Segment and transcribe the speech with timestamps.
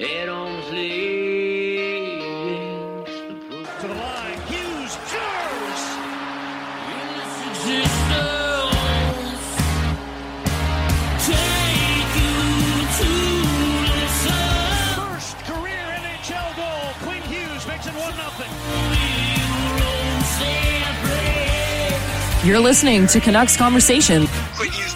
[0.00, 1.10] At arm's length.
[3.80, 5.82] To the line, Hughes scores!
[14.94, 16.94] First career NHL goal.
[17.02, 18.12] Quinn Hughes makes it 1
[22.42, 22.48] 0.
[22.48, 24.28] You're listening to Canucks Conversation.
[24.54, 24.94] Quinn Hughes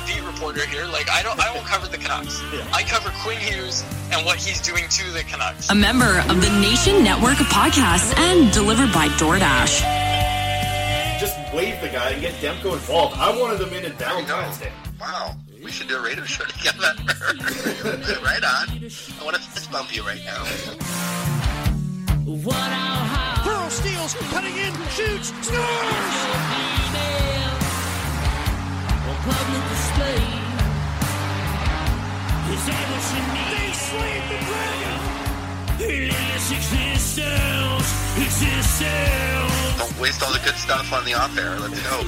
[1.72, 2.42] cover the Canucks.
[2.74, 5.70] I cover Quinn Hughes and what he's doing to the Canucks.
[5.70, 9.80] A member of the Nation Network of Podcasts and delivered by DoorDash.
[11.18, 13.16] Just wave the guy and get Demko involved.
[13.16, 14.70] I wanted him in in Valentine's Day.
[15.00, 15.34] Wow,
[15.64, 16.92] we should do a radio show together.
[18.22, 18.68] right on.
[18.68, 20.44] I want to fist bump you right now.
[23.44, 26.52] Pearl steals, cutting in, shoots, scores!
[32.52, 34.98] They slayed the dragon!
[39.78, 41.58] Don't waste all the good stuff on the off air.
[41.58, 42.02] Let's go.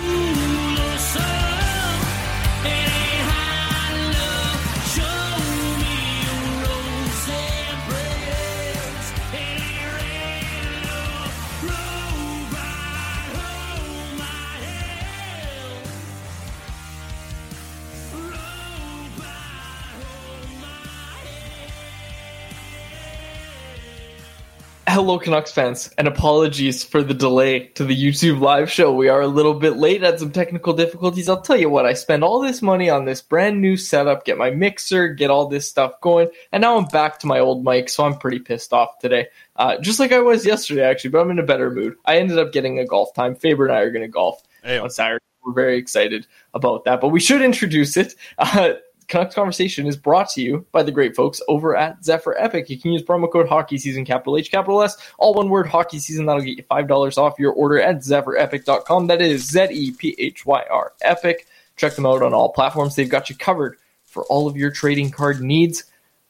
[24.95, 28.95] Hello, Canucks fans, and apologies for the delay to the YouTube live show.
[28.95, 31.29] We are a little bit late, had some technical difficulties.
[31.29, 34.39] I'll tell you what, I spent all this money on this brand new setup, get
[34.39, 37.89] my mixer, get all this stuff going, and now I'm back to my old mic,
[37.89, 39.27] so I'm pretty pissed off today.
[39.57, 41.97] Uh, just like I was yesterday, actually, but I'm in a better mood.
[42.05, 43.35] I ended up getting a golf time.
[43.35, 44.79] Faber and I are going to golf hey.
[44.79, 45.25] on Saturday.
[45.45, 48.15] We're very excited about that, but we should introduce it.
[48.39, 48.75] Uh,
[49.09, 52.71] Canucks Conversation is brought to you by the great folks over at Zephyr Epic.
[52.71, 55.99] You can use promo code Hockey Season, capital H, capital S, all one word Hockey
[55.99, 56.27] Season.
[56.27, 59.07] That'll get you $5 off your order at zephyrepic.com.
[59.07, 61.47] That is Z E P H Y R Epic.
[61.77, 62.95] Check them out on all platforms.
[62.97, 65.85] They've got you covered for all of your trading card needs.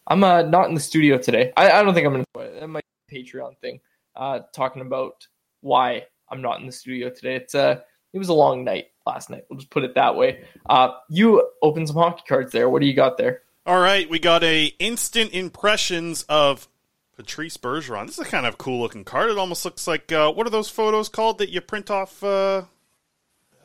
[0.06, 1.53] I'm uh, not in the studio today.
[1.56, 2.61] I, I don't think I'm going to.
[2.61, 3.81] That might be a Patreon thing.
[4.17, 5.26] Uh, talking about
[5.61, 7.37] why I'm not in the studio today.
[7.37, 7.81] It's uh,
[8.12, 9.44] it was a long night last night.
[9.48, 10.44] We'll just put it that way.
[10.68, 12.68] Uh, you opened some hockey cards there.
[12.68, 13.42] What do you got there?
[13.66, 16.68] All right, we got a instant impressions of
[17.16, 18.06] Patrice Bergeron.
[18.06, 19.30] This is a kind of cool looking card.
[19.30, 22.22] It almost looks like uh, what are those photos called that you print off?
[22.22, 22.64] Uh,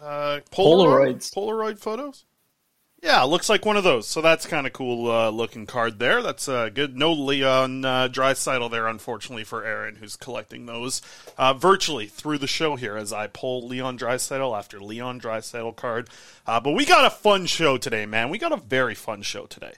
[0.01, 0.53] uh, Polaroid?
[0.53, 1.33] Polaroids.
[1.33, 2.25] Polaroid photos.
[3.01, 4.07] Yeah, looks like one of those.
[4.07, 6.22] So that's kind of cool uh, looking card there.
[6.22, 6.98] That's uh, good.
[6.98, 11.01] No Leon uh, Draisaitl there, unfortunately for Aaron, who's collecting those
[11.38, 16.10] uh, virtually through the show here as I pull Leon Draisaitl after Leon Draisaitl card.
[16.46, 18.30] Uh, but we got a fun show today, man.
[18.30, 19.74] We got a very fun show today.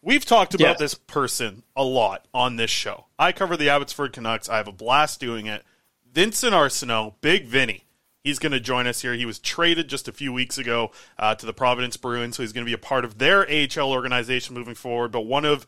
[0.00, 0.78] We've talked about Yes.
[0.78, 3.06] this person a lot on this show.
[3.18, 4.48] I cover the Abbotsford Canucks.
[4.48, 5.64] I have a blast doing it.
[6.12, 7.84] Vincent Arseneau, Big Vinny.
[8.28, 9.14] He's going to join us here.
[9.14, 12.52] He was traded just a few weeks ago uh, to the Providence Bruins, so he's
[12.52, 15.12] going to be a part of their AHL organization moving forward.
[15.12, 15.66] But one of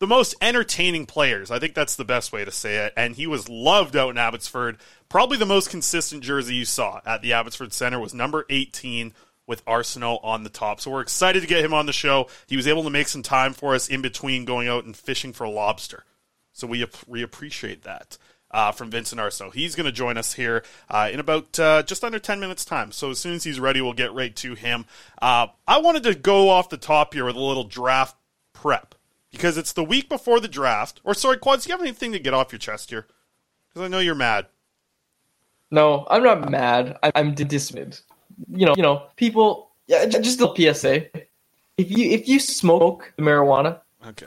[0.00, 2.94] the most entertaining players, I think that's the best way to say it.
[2.96, 4.78] And he was loved out in Abbotsford.
[5.08, 9.14] Probably the most consistent jersey you saw at the Abbotsford Center was number 18
[9.46, 10.80] with Arsenal on the top.
[10.80, 12.26] So we're excited to get him on the show.
[12.48, 15.32] He was able to make some time for us in between going out and fishing
[15.32, 16.04] for lobster.
[16.52, 18.18] So we we appreciate that
[18.50, 19.52] uh, from Vincent Arso.
[19.52, 22.92] He's going to join us here uh, in about uh, just under 10 minutes' time.
[22.92, 24.86] So as soon as he's ready, we'll get right to him.
[25.20, 28.16] Uh, I wanted to go off the top here with a little draft
[28.52, 28.94] prep
[29.30, 31.00] because it's the week before the draft.
[31.04, 33.06] Or sorry, Quads, do you have anything to get off your chest here?
[33.68, 34.46] Because I know you're mad.
[35.70, 36.98] No, I'm not mad.
[37.02, 37.96] I- I'm dismayed.
[38.52, 39.70] You know, you know, people.
[39.86, 41.06] Yeah, just a PSA.
[41.76, 44.26] If you if you smoke marijuana, Okay.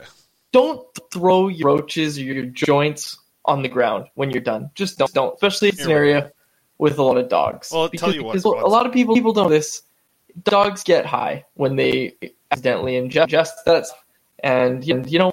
[0.52, 4.70] don't throw your roaches or your joints on the ground when you're done.
[4.74, 5.34] Just don't, don't.
[5.34, 6.32] Especially if it's an area
[6.78, 7.70] with a lot of dogs.
[7.70, 9.82] Well, I'll because, tell you what, a lot of people people don't know this.
[10.42, 12.16] Dogs get high when they
[12.50, 13.86] accidentally ingest that,
[14.42, 15.32] and you know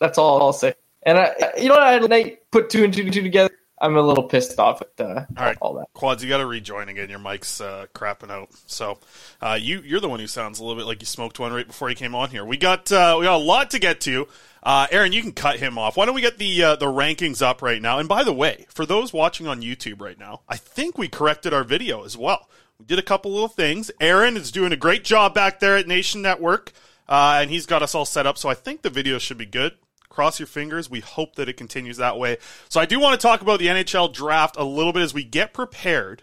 [0.00, 0.74] that's all I'll say.
[1.04, 3.22] And I, you know, what, I had a night put two and two and two
[3.22, 3.50] together.
[3.82, 5.88] I'm a little pissed off at uh, All right, all that.
[5.92, 7.10] Quads, you got to rejoin again.
[7.10, 8.50] Your mic's uh, crapping out.
[8.66, 9.00] So,
[9.40, 11.66] uh, you you're the one who sounds a little bit like you smoked one right
[11.66, 12.44] before you came on here.
[12.44, 14.28] We got uh, we got a lot to get to.
[14.62, 15.96] Uh, Aaron, you can cut him off.
[15.96, 17.98] Why don't we get the uh, the rankings up right now?
[17.98, 21.52] And by the way, for those watching on YouTube right now, I think we corrected
[21.52, 22.48] our video as well.
[22.78, 23.90] We did a couple little things.
[24.00, 26.70] Aaron is doing a great job back there at Nation Network,
[27.08, 28.38] uh, and he's got us all set up.
[28.38, 29.72] So I think the video should be good.
[30.12, 30.90] Cross your fingers.
[30.90, 32.36] We hope that it continues that way.
[32.68, 35.24] So I do want to talk about the NHL draft a little bit as we
[35.24, 36.22] get prepared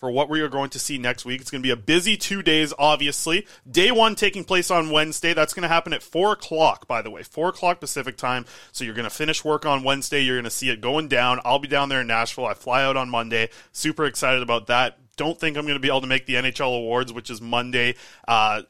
[0.00, 1.40] for what we are going to see next week.
[1.40, 3.46] It's going to be a busy two days, obviously.
[3.70, 5.34] Day one taking place on Wednesday.
[5.34, 8.44] That's going to happen at 4 o'clock, by the way, 4 o'clock Pacific time.
[8.72, 10.20] So you're going to finish work on Wednesday.
[10.20, 11.40] You're going to see it going down.
[11.44, 12.46] I'll be down there in Nashville.
[12.46, 13.50] I fly out on Monday.
[13.70, 14.98] Super excited about that.
[15.16, 17.94] Don't think I'm going to be able to make the NHL awards, which is Monday,
[18.26, 18.62] uh,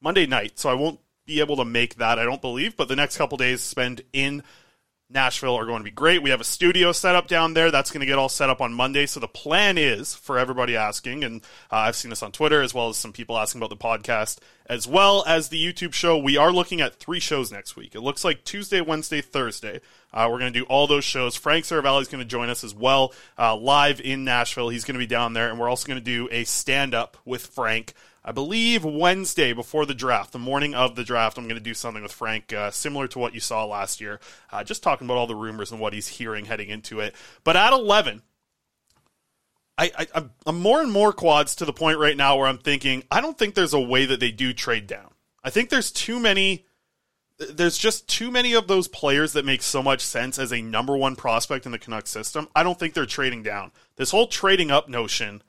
[0.00, 0.58] Monday night.
[0.58, 2.76] So I won't be able to make that, I don't believe.
[2.76, 4.42] But the next couple days spent in
[5.12, 6.22] Nashville are going to be great.
[6.22, 7.70] We have a studio set up down there.
[7.70, 9.06] That's going to get all set up on Monday.
[9.06, 12.72] So the plan is for everybody asking, and uh, I've seen this on Twitter as
[12.72, 16.16] well as some people asking about the podcast, as well as the YouTube show.
[16.16, 17.94] We are looking at three shows next week.
[17.94, 19.80] It looks like Tuesday, Wednesday, Thursday.
[20.12, 21.36] Uh, we're going to do all those shows.
[21.36, 24.70] Frank Seravalli is going to join us as well uh, live in Nashville.
[24.70, 27.16] He's going to be down there, and we're also going to do a stand up
[27.24, 27.94] with Frank.
[28.24, 31.74] I believe Wednesday before the draft, the morning of the draft, I'm going to do
[31.74, 34.20] something with Frank uh, similar to what you saw last year,
[34.52, 37.16] uh, just talking about all the rumors and what he's hearing heading into it.
[37.42, 38.22] But at 11,
[39.78, 40.06] I, I,
[40.46, 43.36] I'm- more and more quads to the point right now where I'm thinking I don't
[43.36, 45.10] think there's a way that they do trade down.
[45.42, 46.66] I think there's too many.
[47.38, 50.96] There's just too many of those players that make so much sense as a number
[50.96, 52.46] one prospect in the Canucks system.
[52.54, 53.72] I don't think they're trading down.
[53.96, 55.42] This whole trading up notion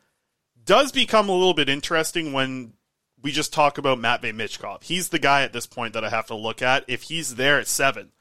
[0.65, 2.73] does become a little bit interesting when
[3.21, 4.83] we just talk about Matvey Michkov.
[4.83, 6.83] He's the guy at this point that I have to look at.
[6.87, 8.11] If he's there at seven,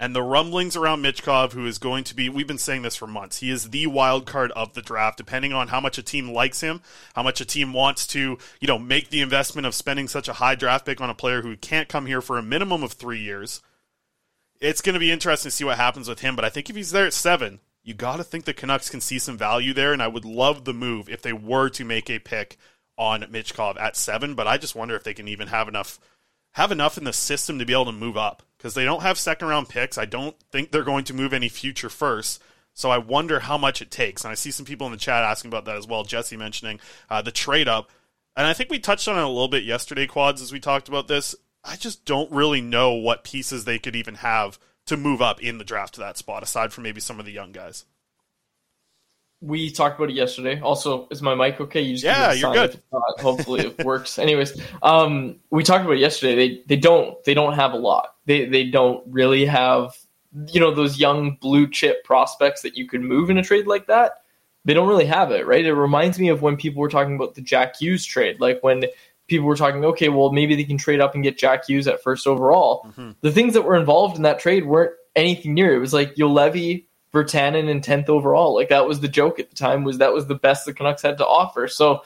[0.00, 3.08] and the rumblings around Michkov, who is going to be, we've been saying this for
[3.08, 6.30] months, he is the wild card of the draft, depending on how much a team
[6.30, 6.80] likes him,
[7.14, 10.34] how much a team wants to, you know, make the investment of spending such a
[10.34, 13.18] high draft pick on a player who can't come here for a minimum of three
[13.18, 13.60] years.
[14.60, 16.76] It's going to be interesting to see what happens with him, but I think if
[16.76, 19.94] he's there at seven, you got to think the Canucks can see some value there,
[19.94, 22.58] and I would love the move if they were to make a pick
[22.98, 25.98] on Michkov at seven, but I just wonder if they can even have enough
[26.52, 29.16] have enough in the system to be able to move up because they don't have
[29.18, 29.96] second round picks.
[29.96, 32.42] I don't think they're going to move any future first.
[32.74, 34.24] So I wonder how much it takes.
[34.24, 36.04] And I see some people in the chat asking about that as well.
[36.04, 37.90] Jesse mentioning uh, the trade up.
[38.36, 40.88] And I think we touched on it a little bit yesterday, Quads, as we talked
[40.88, 41.34] about this.
[41.62, 45.58] I just don't really know what pieces they could even have to move up in
[45.58, 47.84] the draft to that spot, aside from maybe some of the young guys.
[49.40, 50.60] We talked about it yesterday.
[50.60, 51.80] Also, is my mic okay?
[51.80, 52.82] You just yeah, you're good.
[52.92, 53.20] not.
[53.20, 54.18] Hopefully, it works.
[54.18, 56.34] Anyways, um, we talked about it yesterday.
[56.34, 58.16] They they don't they don't have a lot.
[58.26, 59.96] They they don't really have
[60.48, 63.86] you know those young blue chip prospects that you could move in a trade like
[63.86, 64.22] that.
[64.64, 65.64] They don't really have it, right?
[65.64, 68.84] It reminds me of when people were talking about the Jack Hughes trade, like when
[69.28, 72.02] people were talking, okay, well maybe they can trade up and get Jack Hughes at
[72.02, 72.84] first overall.
[72.88, 73.10] Mm-hmm.
[73.20, 75.74] The things that were involved in that trade weren't anything near.
[75.74, 78.54] It was like Juolevi, Virtanen, and tenth overall.
[78.54, 79.84] Like that was the joke at the time.
[79.84, 81.68] Was that was the best the Canucks had to offer.
[81.68, 82.02] So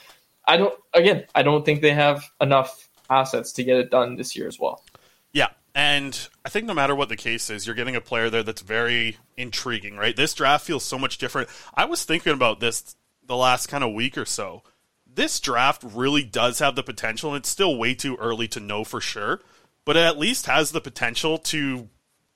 [0.46, 0.74] I don't.
[0.92, 4.58] Again, I don't think they have enough assets to get it done this year as
[4.58, 4.84] well.
[5.32, 8.42] Yeah, and I think no matter what the case is, you're getting a player there
[8.42, 10.16] that's very intriguing, right?
[10.16, 11.48] This draft feels so much different.
[11.74, 14.62] I was thinking about this the last kind of week or so.
[15.14, 18.84] This draft really does have the potential, and it's still way too early to know
[18.84, 19.40] for sure,
[19.84, 21.88] but it at least has the potential to,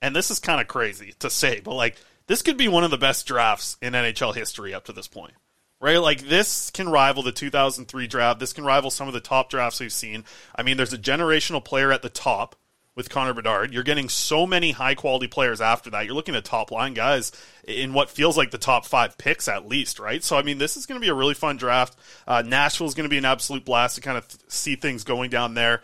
[0.02, 2.90] and this is kind of crazy to say, but like, this could be one of
[2.90, 5.34] the best drafts in NHL history up to this point
[5.80, 5.98] right?
[5.98, 8.40] Like this can rival the 2003 draft.
[8.40, 10.24] This can rival some of the top drafts we've seen.
[10.54, 12.56] I mean, there's a generational player at the top
[12.96, 13.72] with Connor Bedard.
[13.72, 16.06] You're getting so many high quality players after that.
[16.06, 17.30] You're looking at top line guys
[17.68, 20.24] in what feels like the top five picks at least, right?
[20.24, 21.96] So, I mean, this is going to be a really fun draft.
[22.26, 25.04] Uh, Nashville is going to be an absolute blast to kind of th- see things
[25.04, 25.82] going down there.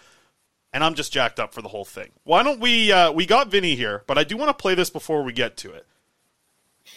[0.73, 2.11] And I'm just jacked up for the whole thing.
[2.25, 2.91] Why don't we?
[2.91, 5.59] Uh, we got Vinny here, but I do want to play this before we get
[5.59, 5.87] to it.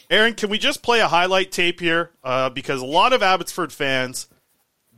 [0.10, 2.12] Aaron, can we just play a highlight tape here?
[2.24, 4.30] Uh, because a lot of Abbotsford fans,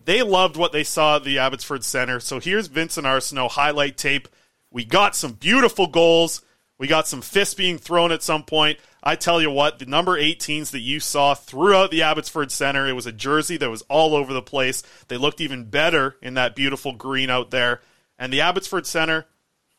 [0.05, 2.19] they loved what they saw at the Abbotsford Center.
[2.19, 4.27] So here's Vincent Arseneau highlight tape.
[4.77, 6.43] We got some beautiful goals.
[6.77, 8.77] We got some fists being thrown at some point.
[9.01, 12.93] I tell you what, the number 18s that you saw throughout the Abbotsford Center, it
[12.93, 14.83] was a jersey that was all over the place.
[15.07, 17.81] They looked even better in that beautiful green out there.
[18.19, 19.25] And the Abbotsford Center,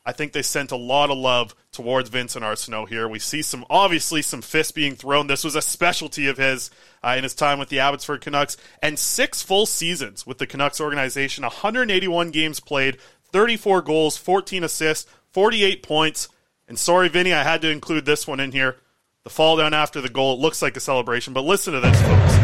[0.05, 3.07] I think they sent a lot of love towards Vincent Arseneau here.
[3.07, 5.27] We see some, obviously, some fists being thrown.
[5.27, 8.99] This was a specialty of his uh, in his time with the Abbotsford Canucks, and
[8.99, 12.97] six full seasons with the Canucks organization, 181 games played,
[13.31, 16.29] 34 goals, 14 assists, 48 points.
[16.67, 18.77] And sorry, Vinny, I had to include this one in here.
[19.23, 22.01] The fall down after the goal, it looks like a celebration, but listen to this,
[22.01, 22.38] folks.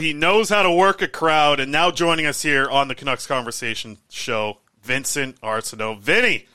[0.00, 3.26] He knows how to work a crowd, and now joining us here on the Canucks
[3.26, 6.00] Conversation show, Vincent Arseneau.
[6.00, 6.46] Vinny,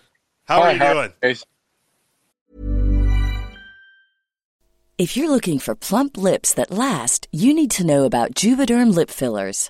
[0.45, 1.13] how are you doing?
[4.97, 9.09] If you're looking for plump lips that last, you need to know about Juvederm lip
[9.09, 9.69] fillers.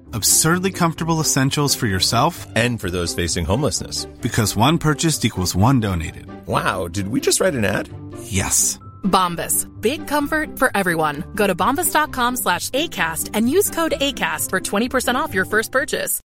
[0.13, 4.05] Absurdly comfortable essentials for yourself and for those facing homelessness.
[4.21, 6.25] Because one purchased equals one donated.
[6.47, 7.89] Wow, did we just write an ad?
[8.23, 8.79] Yes.
[9.03, 9.67] Bombas.
[9.81, 11.23] Big comfort for everyone.
[11.35, 16.19] Go to bombas.com slash ACAST and use code ACAST for 20% off your first purchase.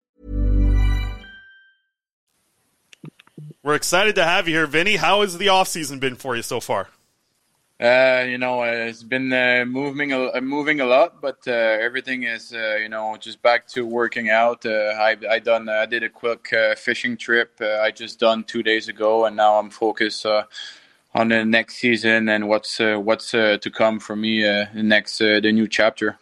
[3.65, 4.97] We're excited to have you here, Vinny.
[4.97, 6.89] How has the offseason been for you so far?
[7.83, 11.51] Uh, you know, uh, it's been uh, moving a, uh, moving a lot, but uh,
[11.51, 14.65] everything is, uh, you know, just back to working out.
[14.65, 17.61] I I done I did a quick fishing trip.
[17.61, 22.49] I just done two days ago, and now I'm focused on the next season and
[22.49, 24.43] what's what's to come for me
[24.75, 26.21] next the new chapter.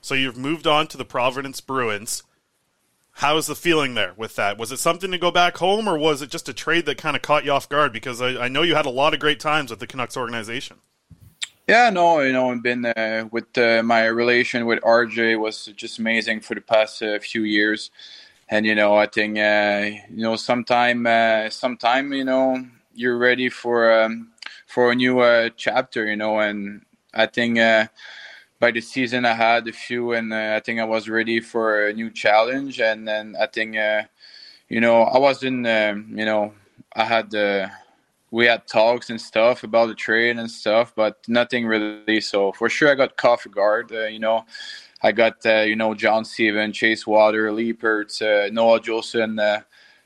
[0.00, 2.22] So you've moved on to the Providence Bruins.
[3.16, 4.56] How is the feeling there with that?
[4.56, 7.16] Was it something to go back home, or was it just a trade that kind
[7.16, 7.92] of caught you off guard?
[7.92, 10.78] Because I, I know you had a lot of great times with the Canucks organization.
[11.68, 15.98] Yeah, no, you know, I've been uh, with uh, my relation with RJ was just
[15.98, 17.90] amazing for the past uh, few years,
[18.48, 22.64] and you know, I think uh, you know, sometime, uh, sometime, you know,
[22.94, 24.32] you're ready for um,
[24.66, 26.82] for a new uh, chapter, you know, and
[27.14, 27.58] I think
[28.60, 31.92] by the season I had a few, and I think I was ready for a
[31.92, 33.76] new challenge, and then I think,
[34.68, 36.54] you know, I wasn't, um, you know,
[36.94, 37.70] I had the
[38.32, 42.20] we had talks and stuff about the trade and stuff, but nothing really.
[42.20, 43.92] So for sure, I got Coffee Guard.
[43.92, 44.46] Uh, you know,
[45.02, 49.60] I got uh, you know John Steven, Chase Water, Leipertz, uh, Noah Juulsen, uh,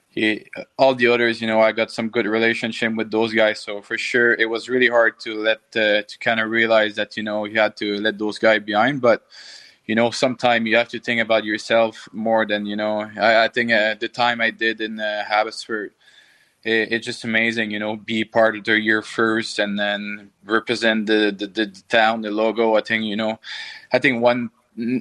[0.09, 0.45] he,
[0.77, 1.41] all the others.
[1.41, 3.61] You know, I got some good relationship with those guys.
[3.61, 7.17] So for sure, it was really hard to let uh, to kind of realize that
[7.17, 9.25] you know you had to let those guys behind, but.
[9.89, 13.09] You know, sometimes you have to think about yourself more than you know.
[13.17, 15.93] I, I think uh, the time I did in uh, Abbotsford,
[16.67, 21.07] it, it's just amazing, you know, be part of the year first and then represent
[21.07, 22.77] the, the, the town, the logo.
[22.77, 23.41] I think, you know,
[23.93, 24.51] I think one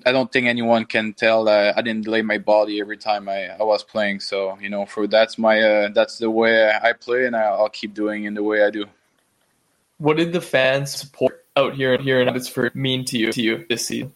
[0.06, 3.48] I don't think anyone can tell that I didn't lay my body every time I,
[3.50, 4.22] I was playing.
[4.22, 7.94] So you know, for that's my uh, that's the way I play, and I'll keep
[7.94, 8.86] doing in the way I do.
[9.98, 13.42] What did the fans support out here and here in Abbotsford mean to you to
[13.42, 14.14] you this season?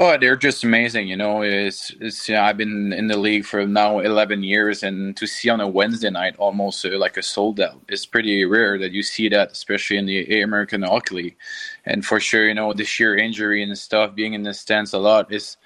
[0.00, 1.08] Oh, they're just amazing.
[1.08, 4.84] You know, it's, it's you know, I've been in the league for now 11 years,
[4.84, 8.44] and to see on a Wednesday night almost uh, like a sold out, it's pretty
[8.44, 11.36] rare that you see that, especially in the American Hockey League.
[11.84, 14.98] And for sure, you know, the sheer injury and stuff, being in the stands a
[14.98, 15.56] lot is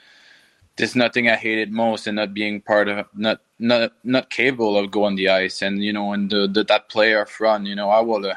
[0.77, 4.91] there's nothing I hated most, and not being part of not not not capable of
[4.91, 8.01] going the ice, and you know, and the, the that playoff run, you know, I
[8.01, 8.27] will.
[8.27, 8.35] Uh,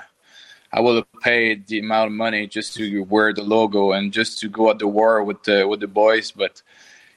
[0.76, 4.40] I would have paid the amount of money just to wear the logo and just
[4.40, 6.32] to go at the war with the with the boys.
[6.32, 6.62] But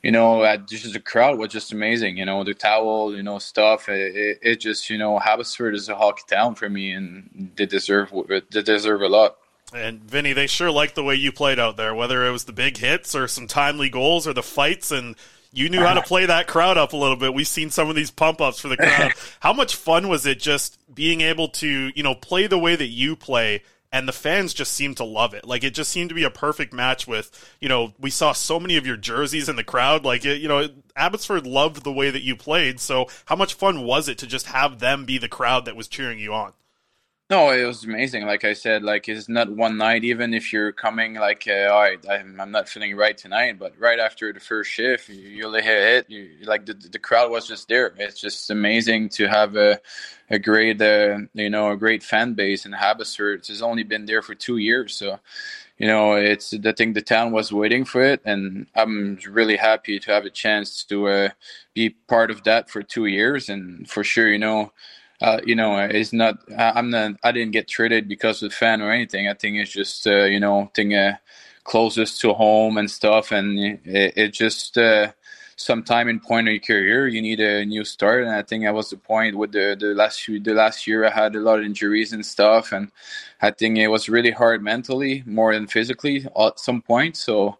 [0.00, 2.18] you know, just the crowd was just amazing.
[2.18, 3.88] You know, the towel, you know, stuff.
[3.88, 7.66] It, it, it just you know, Abbotsford is a hockey town for me, and they
[7.66, 9.36] deserve they deserve a lot.
[9.74, 12.52] And Vinny, they sure liked the way you played out there, whether it was the
[12.52, 15.16] big hits or some timely goals or the fights and
[15.52, 17.34] you knew how to play that crowd up a little bit.
[17.34, 19.12] We've seen some of these pump ups for the crowd.
[19.40, 22.88] how much fun was it just being able to, you know, play the way that
[22.88, 25.46] you play and the fans just seemed to love it.
[25.46, 27.30] Like it just seemed to be a perfect match with,
[27.60, 30.04] you know, we saw so many of your jerseys in the crowd.
[30.04, 32.80] Like, it, you know, Abbotsford loved the way that you played.
[32.80, 35.88] So how much fun was it to just have them be the crowd that was
[35.88, 36.52] cheering you on?
[37.30, 38.24] No, it was amazing.
[38.24, 40.02] Like I said, like it's not one night.
[40.02, 43.78] Even if you're coming, like, uh, all right, I'm, I'm not feeling right tonight, but
[43.78, 46.10] right after the first shift, you, you hit it.
[46.10, 47.92] You like the the crowd was just there.
[47.98, 49.78] It's just amazing to have a
[50.30, 53.40] a great, uh, you know, a great fan base in Abbotsford.
[53.40, 55.20] It's only been there for two years, so
[55.78, 59.98] you know, it's I think the town was waiting for it, and I'm really happy
[60.00, 61.28] to have a chance to uh,
[61.74, 64.72] be part of that for two years, and for sure, you know
[65.20, 66.38] uh, you know, it's not.
[66.56, 67.12] I'm not.
[67.24, 69.28] I didn't get traded because of fan or anything.
[69.28, 71.16] I think it's just, uh, you know, thing uh,
[71.64, 73.80] closest to home and stuff, and it,
[74.16, 75.12] it just uh,
[75.56, 78.74] sometime in point of your career you need a new start, and I think that
[78.74, 81.58] was the point with the the last few, the last year I had a lot
[81.58, 82.92] of injuries and stuff, and
[83.42, 87.16] I think it was really hard mentally more than physically at some point.
[87.16, 87.58] So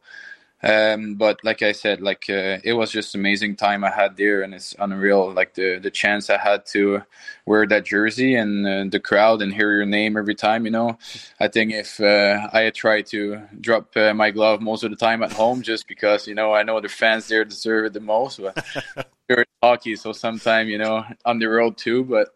[0.62, 4.42] um, but like I said, like uh, it was just amazing time I had there,
[4.42, 5.32] and it's unreal.
[5.32, 7.02] Like the the chance I had to
[7.46, 10.64] wear that jersey and uh, the crowd and hear your name every time.
[10.64, 10.98] You know,
[11.38, 14.96] I think if uh, I had tried to drop uh, my glove most of the
[14.96, 18.00] time at home, just because you know I know the fans there deserve it the
[18.00, 18.40] most.
[18.40, 18.64] But
[19.28, 22.02] it's hockey, so sometimes you know on the road too.
[22.02, 22.30] But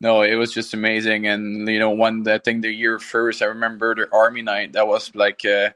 [0.00, 1.28] no, it was just amazing.
[1.28, 4.72] And you know, one I think the year first, I remember the Army night.
[4.72, 5.70] That was like uh,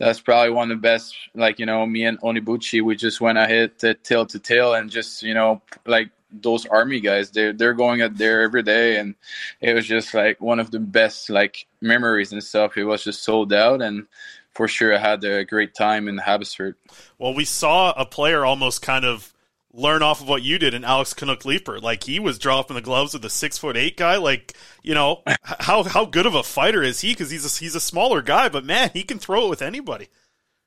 [0.00, 1.14] that's probably one of the best.
[1.34, 4.90] Like you know, me and Onibuchi, we just went ahead to tail to tail and
[4.90, 7.30] just you know like those army guys.
[7.30, 9.14] They're they're going out there every day, and
[9.60, 12.76] it was just like one of the best like memories and stuff.
[12.76, 14.08] It was just sold out and.
[14.52, 16.74] For sure, I had a great time in Abbotsford.
[17.18, 19.32] Well, we saw a player almost kind of
[19.72, 21.82] learn off of what you did in Alex Kannok Leipert.
[21.82, 24.16] Like he was dropping the gloves with a six foot eight guy.
[24.16, 25.22] Like you know
[25.60, 27.12] how how good of a fighter is he?
[27.12, 30.08] Because he's a, he's a smaller guy, but man, he can throw it with anybody.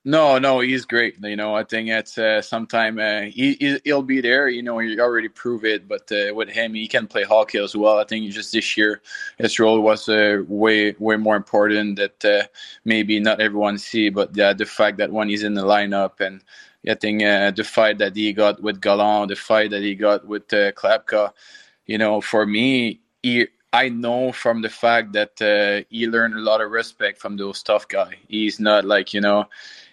[0.06, 1.16] No, no, he's great.
[1.22, 4.50] You know, I think it's uh, sometime uh, he he'll be there.
[4.50, 5.88] You know, he already proved it.
[5.88, 8.00] But uh, with him, he can play hockey as well.
[8.00, 9.02] I think just this year,
[9.38, 12.48] his role was uh, way way more important that uh,
[12.84, 14.10] maybe not everyone see.
[14.10, 16.44] But yeah, the fact that when he's in the lineup and
[16.88, 20.28] I think uh, the fight that he got with Gallant, the fight that he got
[20.28, 21.32] with uh, Klapka,
[21.86, 26.42] you know, for me, he, I know from the fact that uh, he learned a
[26.42, 28.16] lot of respect from those tough guys.
[28.28, 29.48] He's not like you know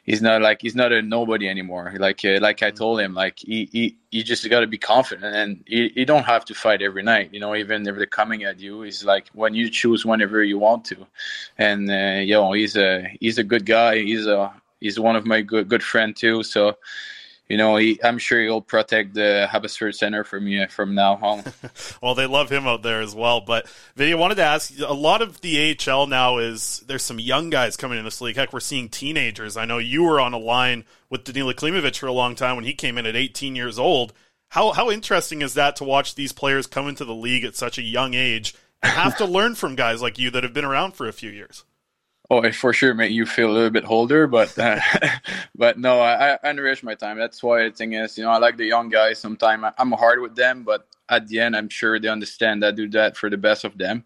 [0.05, 1.94] he's not like he's not a nobody anymore.
[1.98, 5.35] Like uh, like I told him, like he, he you just got to be confident,
[5.35, 7.31] and you, you don't have to fight every night.
[7.33, 10.59] You know, even if they're coming at you, it's like when you choose whenever you
[10.59, 11.07] want to.
[11.57, 14.00] And uh, you know, he's a he's a good guy.
[14.00, 16.42] He's a he's one of my good good friend too.
[16.42, 16.76] So
[17.50, 21.42] you know, he, I'm sure he'll protect the Abbotsford Center for me from now on.
[22.02, 23.40] well, they love him out there as well.
[23.40, 23.66] But
[23.96, 27.50] Vinny, I wanted to ask a lot of the AHL now is there's some young
[27.50, 28.36] guys coming in this league.
[28.36, 29.56] Heck, we're seeing teenagers.
[29.56, 32.64] I know you were on a line with Danila Klimovich for a long time when
[32.64, 34.12] he came in at 18 years old.
[34.50, 37.78] How how interesting is that to watch these players come into the league at such
[37.78, 40.92] a young age and have to learn from guys like you that have been around
[40.92, 41.64] for a few years?
[42.32, 44.80] Oh, it for sure make you feel a little bit older, but uh,
[45.56, 47.18] but no, I, I enrich my time.
[47.18, 49.18] That's why the thing is, you know, I like the young guys.
[49.18, 52.88] Sometimes I'm hard with them, but at the end, I'm sure they understand I do
[52.90, 54.04] that for the best of them.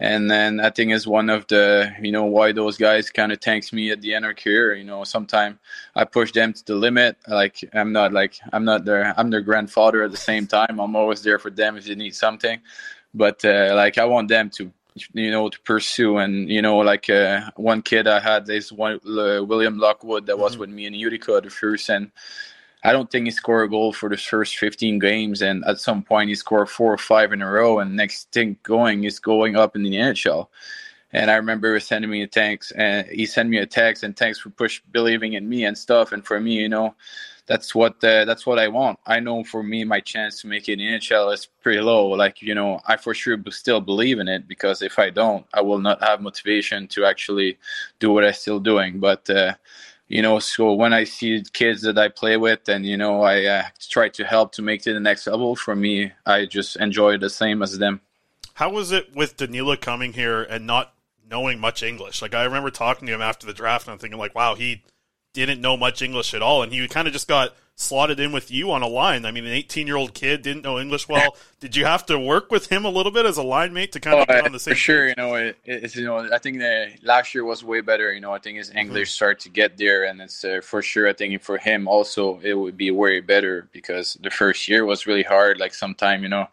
[0.00, 3.40] And then I think is one of the you know why those guys kind of
[3.42, 4.74] thanks me at the end of career.
[4.74, 5.58] You know, sometimes
[5.94, 7.18] I push them to the limit.
[7.26, 10.80] Like I'm not like I'm not their I'm their grandfather at the same time.
[10.80, 12.60] I'm always there for them if they need something.
[13.12, 14.72] But uh, like I want them to
[15.12, 16.18] you know to pursue.
[16.18, 20.38] And you know like uh, one kid i had is one uh, william lockwood that
[20.38, 20.60] was mm-hmm.
[20.60, 21.88] with me in utica the first.
[21.88, 22.10] And
[22.84, 25.42] i don't think he scored a goal for the first 15 games.
[25.42, 27.78] And at some point he scored four or five in a row.
[27.78, 30.48] And next thing going is going up in the nhl
[31.12, 34.38] and I remember sending me a thanks, and he sent me a text and thanks
[34.38, 36.12] for push believing in me and stuff.
[36.12, 36.94] And for me, you know,
[37.48, 38.98] that's what uh, that's what I want.
[39.06, 42.08] I know for me, my chance to make it in NHL is pretty low.
[42.08, 45.62] Like you know, I for sure still believe in it because if I don't, I
[45.62, 47.58] will not have motivation to actually
[47.98, 49.00] do what I'm still doing.
[49.00, 49.54] But uh,
[50.08, 53.44] you know, so when I see kids that I play with, and you know, I
[53.44, 55.56] uh, try to help to make it to the next level.
[55.56, 58.02] For me, I just enjoy the same as them.
[58.54, 60.92] How was it with Danila coming here and not
[61.30, 62.20] knowing much English?
[62.20, 64.82] Like I remember talking to him after the draft, and I'm thinking like, wow, he
[65.46, 68.50] didn't know much English at all, and he kind of just got slotted in with
[68.50, 69.24] you on a line.
[69.24, 71.36] I mean, an 18 year old kid didn't know English well.
[71.60, 74.00] Did you have to work with him a little bit as a line mate to
[74.00, 74.72] kind of oh, get on the same?
[74.72, 77.80] For sure, you know, it, it's you know, I think that last year was way
[77.80, 78.12] better.
[78.12, 78.78] You know, I think his mm-hmm.
[78.78, 79.14] English mm-hmm.
[79.14, 81.08] started to get there, and it's uh, for sure.
[81.08, 85.06] I think for him also it would be way better because the first year was
[85.06, 85.60] really hard.
[85.60, 86.48] Like sometime, you know,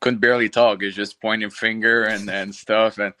[0.00, 0.82] couldn't barely talk.
[0.82, 3.14] It's just pointing finger and and stuff and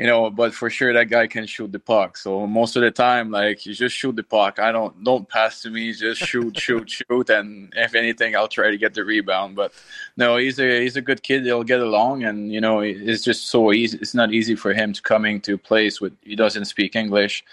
[0.00, 2.16] you know, but for sure that guy can shoot the puck.
[2.16, 4.58] So most of the time, like you just shoot the puck.
[4.58, 5.92] I don't don't pass to me.
[5.92, 9.56] Just shoot, shoot, shoot, and if anything, I'll try to get the rebound.
[9.56, 9.74] But
[10.16, 11.44] no, he's a he's a good kid.
[11.44, 13.98] He'll get along, and you know, it's just so easy.
[13.98, 17.44] It's not easy for him to coming to a place with he doesn't speak English,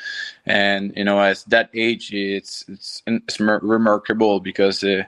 [0.47, 5.03] and you know, at that age, it's it's, it's remarkable because uh,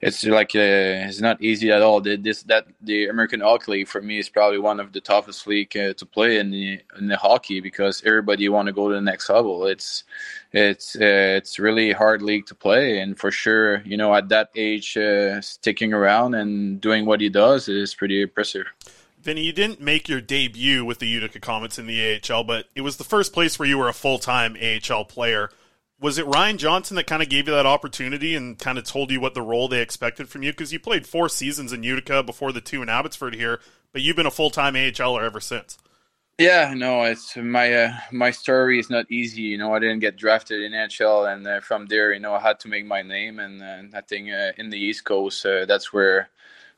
[0.00, 2.00] it's like uh, it's not easy at all.
[2.00, 5.46] The, this that the American Hockey League for me is probably one of the toughest
[5.46, 8.94] league uh, to play in the in the hockey because everybody want to go to
[8.94, 9.66] the next level.
[9.66, 10.04] It's
[10.52, 14.48] it's uh, it's really hard league to play, and for sure, you know, at that
[14.56, 18.66] age, uh, sticking around and doing what he does is pretty impressive.
[19.20, 22.80] Vinny, you didn't make your debut with the Utica Comets in the AHL, but it
[22.80, 25.50] was the first place where you were a full time AHL player
[26.00, 29.10] was it Ryan Johnson that kind of gave you that opportunity and kind of told
[29.10, 30.50] you what the role they expected from you?
[30.50, 33.60] Because you played four seasons in Utica before the two in Abbotsford here,
[33.92, 35.78] but you've been a full time AHLer ever since.
[36.38, 39.42] Yeah, no, it's my uh, my story is not easy.
[39.42, 42.40] You know, I didn't get drafted in NHL, and uh, from there, you know, I
[42.40, 43.38] had to make my name.
[43.38, 46.30] And uh, I think uh, in the East Coast, uh, that's where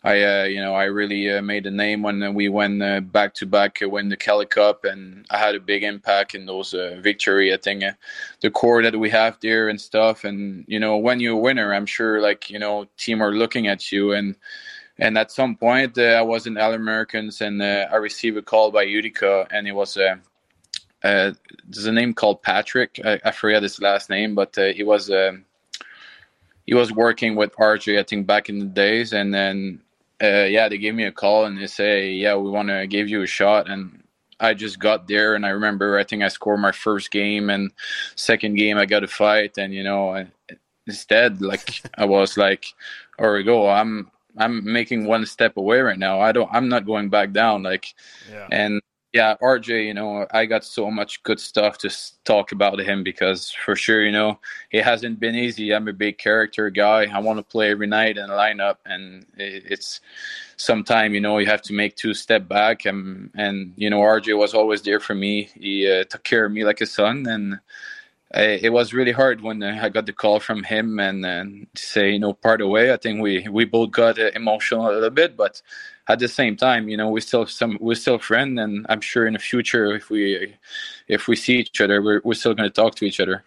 [0.04, 3.34] I, uh, you know, I really uh, made a name when we went uh, back
[3.34, 6.98] to back, win the Kelly Cup, and I had a big impact in those uh,
[7.00, 7.54] victory.
[7.54, 7.92] I think uh,
[8.40, 11.72] the core that we have there and stuff, and you know, when you're a winner,
[11.72, 14.34] I'm sure like you know, team are looking at you, and
[14.98, 18.72] and at some point uh, I was in Allen Americans, and I received a call
[18.72, 19.96] by Utica, and it was.
[19.96, 20.16] Uh,
[21.64, 23.00] there's a name called Patrick.
[23.04, 25.10] I, I forget his last name, but he was
[26.66, 29.80] he was working with RJ, I think, back in the days, and then
[30.22, 33.08] uh, yeah, they gave me a call and they say, yeah, we want to give
[33.08, 33.68] you a shot.
[33.68, 34.02] And
[34.38, 37.72] I just got there and I remember I think I scored my first game and
[38.16, 40.26] second game I got a fight and you know
[40.86, 42.66] instead like I was like
[43.18, 46.20] or ago, I'm I'm making one step away right now.
[46.20, 46.50] I don't.
[46.52, 47.62] I'm not going back down.
[47.62, 47.94] Like,
[48.30, 48.48] yeah.
[48.50, 48.80] and
[49.12, 49.86] yeah, RJ.
[49.86, 51.90] You know, I got so much good stuff to
[52.24, 54.38] talk about him because for sure, you know,
[54.70, 55.74] it hasn't been easy.
[55.74, 57.06] I'm a big character guy.
[57.12, 60.00] I want to play every night in a lineup, and it's
[60.56, 62.86] sometime you know you have to make two step back.
[62.86, 65.50] And and you know, RJ was always there for me.
[65.60, 67.60] He uh, took care of me like a son, and
[68.34, 72.18] it was really hard when I got the call from him and, and say, you
[72.18, 72.92] know, part away.
[72.92, 75.60] I think we we both got uh, emotional a little bit, but
[76.08, 79.26] at the same time, you know, we still some we're still friends, and I'm sure
[79.26, 80.56] in the future, if we
[81.08, 83.44] if we see each other, we're we're still going to talk to each other.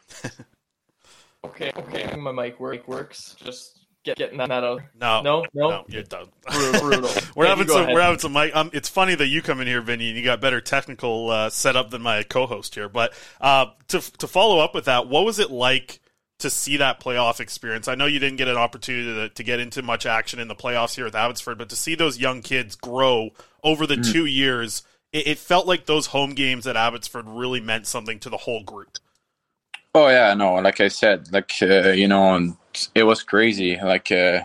[1.45, 3.35] okay, okay, my mic work works.
[3.43, 4.81] Just get, getting that out.
[4.99, 6.27] No, no, no, no you're done.
[6.49, 6.81] Brutal.
[6.81, 7.09] brutal.
[7.35, 7.91] we're having some.
[7.91, 8.33] We're having some.
[8.33, 8.55] Mic.
[8.55, 11.49] Um, it's funny that you come in here, Vinny, and you got better technical uh,
[11.49, 12.87] setup than my co-host here.
[12.87, 15.99] But uh, to to follow up with that, what was it like?
[16.39, 19.61] To see that playoff experience, I know you didn't get an opportunity to, to get
[19.61, 22.75] into much action in the playoffs here with Abbotsford, but to see those young kids
[22.75, 23.29] grow
[23.63, 24.11] over the mm.
[24.11, 28.29] two years, it, it felt like those home games at Abbotsford really meant something to
[28.29, 28.97] the whole group.
[29.95, 32.57] Oh yeah, no, like I said, like uh, you know,
[32.93, 33.79] it was crazy.
[33.81, 34.41] Like uh,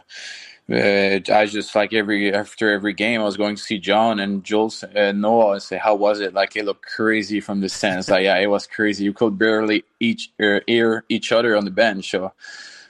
[0.71, 4.45] uh, I just like every after every game, I was going to see John and
[4.45, 8.09] Jules and Noah and say, "How was it?" Like it looked crazy from the stands.
[8.09, 9.05] like yeah, it was crazy.
[9.05, 12.11] You could barely each uh, hear each other on the bench.
[12.11, 12.33] So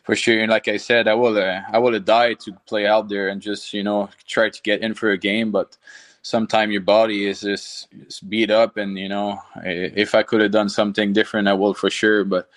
[0.04, 3.08] for sure, and like I said, I would uh, I have died to play out
[3.08, 5.76] there and just you know try to get in for a game, but
[6.22, 7.88] sometimes your body is just
[8.28, 11.88] beat up and you know if i could have done something different i will for
[11.90, 12.48] sure but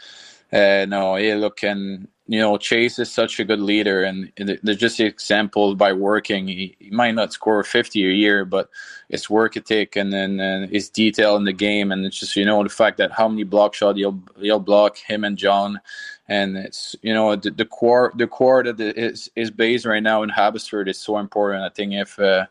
[0.52, 4.78] uh, no yeah look and you know, Chase is such a good leader, and there's
[4.78, 6.48] just examples by working.
[6.48, 8.70] He, he, might not score 50 a year, but
[9.10, 12.46] it's work ethic and then and his detail in the game, and it's just you
[12.46, 15.82] know the fact that how many block shot he'll he'll block him and John,
[16.30, 20.24] and it's you know the, the core the core that is is based right now
[20.24, 21.66] in Abbotsford is so important.
[21.66, 22.46] I think if uh,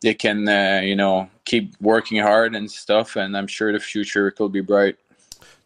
[0.00, 4.32] they can uh, you know keep working hard and stuff, and I'm sure the future
[4.32, 4.96] could be bright.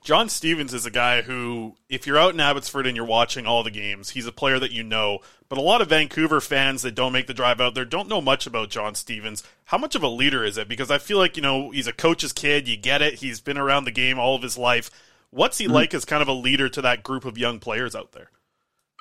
[0.06, 3.64] John Stevens is a guy who, if you're out in Abbotsford and you're watching all
[3.64, 5.18] the games, he's a player that you know.
[5.48, 8.20] But a lot of Vancouver fans that don't make the drive out there don't know
[8.20, 9.42] much about John Stevens.
[9.64, 10.68] How much of a leader is it?
[10.68, 12.68] Because I feel like, you know, he's a coach's kid.
[12.68, 13.14] You get it.
[13.14, 14.92] He's been around the game all of his life.
[15.30, 15.74] What's he mm-hmm.
[15.74, 18.30] like as kind of a leader to that group of young players out there?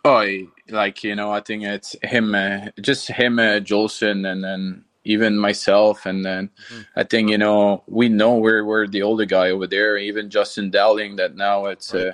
[0.03, 0.27] Oh,
[0.69, 5.37] like, you know, I think it's him, uh, just him, uh, Jolson, and then even
[5.37, 6.81] myself and then mm-hmm.
[6.95, 10.69] i think you know we know we're, we're the older guy over there even justin
[10.69, 12.07] dowling that now it's right.
[12.07, 12.11] uh,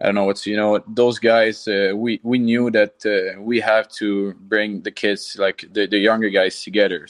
[0.00, 3.60] i don't know it's you know those guys uh, we we knew that uh, we
[3.60, 7.06] have to bring the kids like the, the younger guys together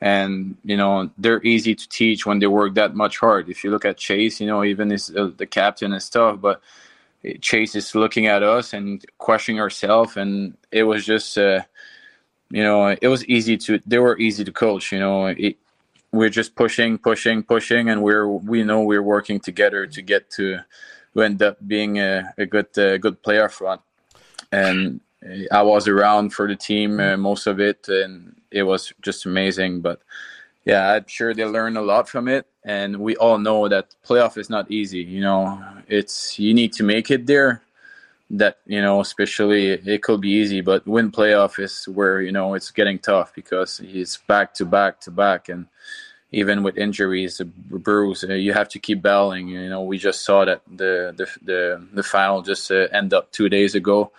[0.00, 3.70] and you know they're easy to teach when they work that much hard if you
[3.70, 6.60] look at chase you know even as uh, the captain and stuff but
[7.40, 11.60] chase is looking at us and questioning ourselves and it was just uh,
[12.52, 13.80] you know, it was easy to.
[13.86, 14.92] They were easy to coach.
[14.92, 15.56] You know, it,
[16.12, 20.60] we're just pushing, pushing, pushing, and we're we know we're working together to get to,
[21.14, 23.80] to end up being a, a good uh, good player front.
[24.52, 25.00] And
[25.50, 29.80] I was around for the team uh, most of it, and it was just amazing.
[29.80, 30.02] But
[30.66, 34.36] yeah, I'm sure they learned a lot from it, and we all know that playoff
[34.36, 35.00] is not easy.
[35.00, 37.62] You know, it's you need to make it there
[38.32, 42.54] that you know especially it could be easy but win playoff is where you know
[42.54, 45.48] it's getting tough because he's back to back to back.
[45.50, 45.66] And
[46.34, 49.48] even with injuries bruise uh, you have to keep battling.
[49.48, 53.30] You know we just saw that the the the, the final just uh, end up
[53.32, 54.10] two days ago.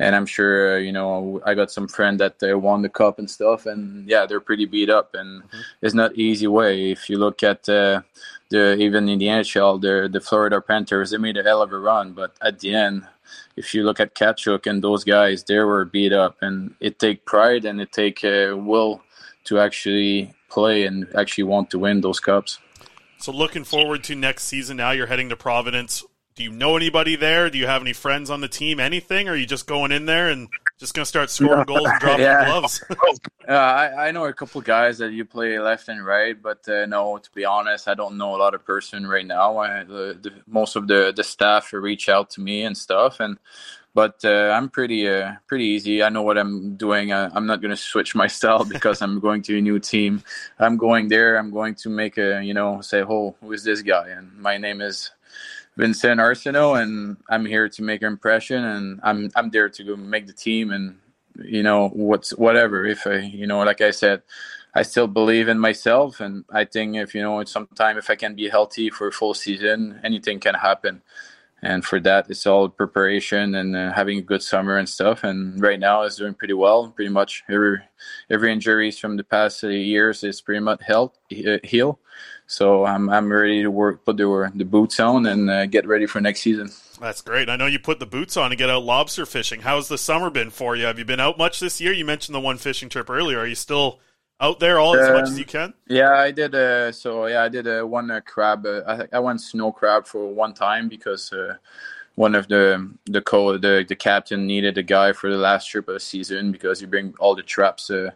[0.00, 3.18] And i'm sure uh, you know i got some friend that uh, won the cup
[3.18, 3.66] and stuff.
[3.66, 5.14] And yeah they're pretty beat up.
[5.14, 5.60] And mm-hmm.
[5.82, 6.90] it's not easy way.
[6.90, 8.00] If you look at uh,
[8.48, 11.78] the even in the nhl the the florida panthers they made a hell of a
[11.78, 12.14] run.
[12.14, 13.06] But at the end
[13.56, 17.24] if you look at Tkachuk and those guys, they were beat up, and it take
[17.24, 19.02] pride and it take uh, will
[19.44, 22.58] to actually play and actually want to win those cups.
[23.18, 24.76] So, looking forward to next season.
[24.76, 26.04] Now you're heading to Providence.
[26.36, 27.50] Do you know anybody there?
[27.50, 28.78] Do you have any friends on the team?
[28.78, 29.28] Anything?
[29.28, 32.00] Or are you just going in there and just going to start scoring goals and
[32.00, 32.44] dropping yeah.
[32.46, 32.82] gloves?
[33.48, 36.86] uh, I, I know a couple guys that you play left and right, but uh,
[36.86, 39.58] no, to be honest, I don't know a lot of person right now.
[39.58, 43.38] I, the, the, most of the the staff reach out to me and stuff, and
[43.94, 46.04] but uh, I'm pretty uh, pretty easy.
[46.04, 47.12] I know what I'm doing.
[47.12, 50.22] I, am not going to switch my style because I'm going to a new team.
[50.60, 51.36] I'm going there.
[51.36, 54.10] I'm going to make a you know say, oh, who is this guy?
[54.10, 55.10] And my name is
[55.78, 59.96] Vincent Arseneau, and I'm here to make an impression, and I'm I'm there to go
[59.96, 60.98] make the team, and
[61.44, 62.86] you know what's whatever.
[62.86, 64.22] If I you know like I said,
[64.74, 68.16] I still believe in myself, and I think if you know it's sometime if I
[68.16, 71.02] can be healthy for a full season, anything can happen.
[71.62, 75.60] and for that it's all preparation and uh, having a good summer and stuff and
[75.60, 77.78] right now it's doing pretty well pretty much every
[78.30, 81.98] every injuries from the past years is pretty much health uh, heal
[82.48, 86.06] so I'm, I'm ready to work put the, the boots on and uh, get ready
[86.06, 87.48] for next season That's great.
[87.48, 89.60] I know you put the boots on to get out lobster fishing.
[89.60, 90.86] How's the summer been for you?
[90.86, 91.92] Have you been out much this year?
[91.92, 93.38] You mentioned the one fishing trip earlier.
[93.38, 94.00] Are you still
[94.40, 95.74] out there all as much as Um, you can?
[95.86, 96.54] Yeah, I did.
[96.54, 98.66] Uh, so yeah, I did uh, one uh, crab.
[98.66, 101.56] Uh, I, I went snow crab for one time because uh,
[102.14, 105.88] one of the the co the the captain needed a guy for the last trip
[105.88, 108.10] of the season because you bring all the traps uh,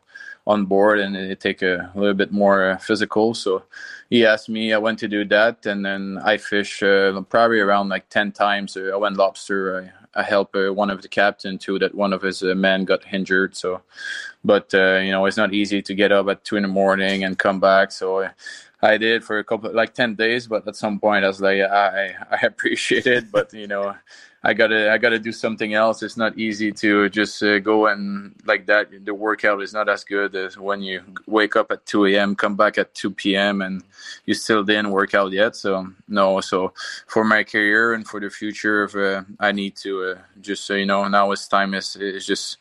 [0.46, 3.34] on board and it take a little bit more uh, physical.
[3.34, 3.64] So
[4.10, 4.72] he asked me.
[4.72, 8.76] I went to do that, and then I fish uh, probably around like ten times.
[8.76, 9.92] Uh, I went lobster.
[10.14, 11.78] I, I helped uh, one of the captain too.
[11.78, 13.56] That one of his uh, men got injured.
[13.56, 13.82] So
[14.44, 17.24] but uh, you know it's not easy to get up at two in the morning
[17.24, 18.30] and come back so I,
[18.82, 21.60] I did for a couple like 10 days but at some point i was like
[21.60, 23.94] i i appreciate it but you know
[24.44, 26.02] i gotta i gotta do something else.
[26.02, 28.88] It's not easy to just uh, go and like that.
[29.04, 32.56] The workout is not as good as when you wake up at 2 a.m come
[32.56, 33.82] back at 2 p.m and
[34.26, 35.56] you still didn't work out yet.
[35.56, 36.40] So no.
[36.40, 36.72] So
[37.06, 40.74] for my career and for the future if uh, i need to uh, just so
[40.74, 42.58] you know now it's time is is just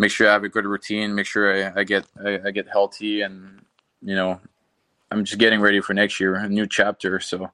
[0.00, 2.66] make sure I have a good routine, make sure I, I get I, I get
[2.68, 3.60] healthy, and
[4.02, 4.40] you know,
[5.10, 7.20] I'm just getting ready for next year, a new chapter.
[7.20, 7.50] So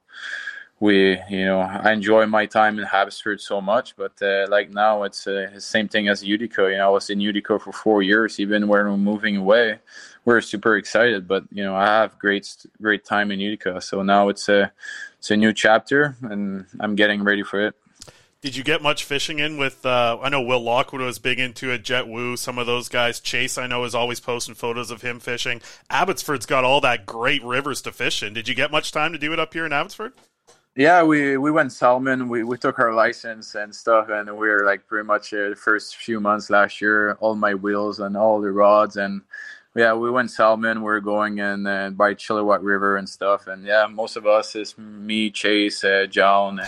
[0.79, 5.03] we, you know, I enjoy my time in Habsford so much, but uh, like now
[5.03, 6.69] it's uh, the same thing as Utica.
[6.69, 9.79] You know, I was in Utica for four years, even when we're moving away.
[10.23, 13.81] We're super excited, but you know, I have great great time in Utica.
[13.81, 14.71] So now it's a
[15.17, 17.75] it's a new chapter, and I'm getting ready for it.
[18.39, 19.83] Did you get much fishing in with?
[19.83, 21.83] Uh, I know Will Lockwood was big into it.
[21.83, 23.19] Jett Woo, some of those guys.
[23.19, 25.59] Chase, I know, is always posting photos of him fishing.
[25.89, 28.33] Abbotsford's got all that great rivers to fish in.
[28.33, 30.13] Did you get much time to do it up here in Abbotsford?
[30.77, 32.29] Yeah, we we went salmon.
[32.29, 35.55] We we took our license and stuff, and we were like pretty much uh, the
[35.55, 37.13] first few months last year.
[37.13, 39.23] All my wheels and all the rods, and
[39.75, 40.83] yeah, we went salmon.
[40.83, 44.55] We are going in uh, by Chilliwack River and stuff, and yeah, most of us
[44.55, 46.61] is me, Chase, uh, John.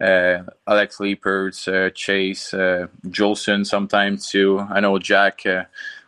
[0.00, 4.58] Uh, Alex Leaperts, uh, Chase, uh, Juulsen sometimes too.
[4.58, 5.42] I know Jack.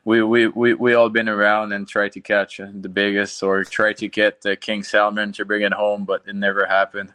[0.04, 3.62] We, we, we, we all been around and tried to catch uh, the biggest or
[3.62, 7.12] try to get the king salmon to bring it home, but it never happened.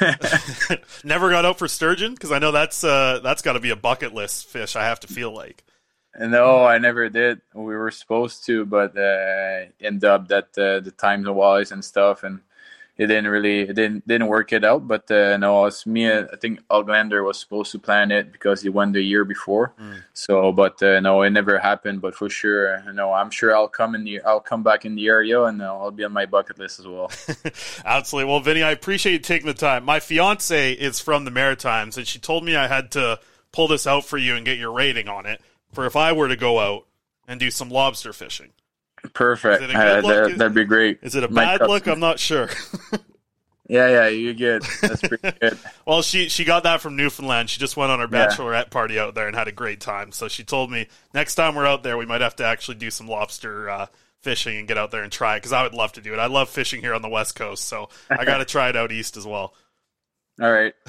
[1.04, 3.76] Never got out for sturgeon because I know that's uh, that's got to be a
[3.76, 4.76] bucket list fish.
[4.76, 5.64] I have to feel like.
[6.18, 7.40] No, I never did.
[7.54, 12.24] We were supposed to, but uh, end up that uh, the times wise and stuff,
[12.24, 12.40] and
[12.98, 14.86] it didn't really it didn't didn't work it out.
[14.86, 16.10] But uh, no, it's me.
[16.10, 19.72] I think Alglander was supposed to plan it because he won the year before.
[19.80, 20.02] Mm.
[20.12, 22.00] So, but uh, no, it never happened.
[22.00, 25.06] But for sure, no, I'm sure I'll come in the I'll come back in the
[25.06, 27.10] area and uh, I'll be on my bucket list as well.
[27.84, 28.28] Absolutely.
[28.28, 29.84] Well, Vinny, I appreciate you taking the time.
[29.84, 33.20] My fiance is from the Maritimes, and she told me I had to
[33.52, 35.40] pull this out for you and get your rating on it
[35.72, 36.86] for if I were to go out
[37.28, 38.50] and do some lobster fishing.
[39.14, 39.62] Perfect.
[39.62, 40.98] Is it a good Uh, that, that'd be great.
[41.02, 41.86] Is it a bad look?
[41.86, 42.48] I'm not sure.
[43.70, 44.62] Yeah, yeah, you're good.
[44.80, 45.58] That's pretty good.
[45.86, 47.50] well, she she got that from Newfoundland.
[47.50, 48.28] She just went on her Yeah.
[48.28, 50.10] bachelorette party out there and had a great time.
[50.10, 52.90] So she told me next time we're out there, we might have to actually do
[52.90, 53.86] some lobster uh,
[54.22, 56.18] fishing and get out there and try it because I would love to do it.
[56.18, 58.90] I love fishing here on the West Coast, so I got to try it out
[58.90, 59.52] east as well.
[60.40, 60.74] All right.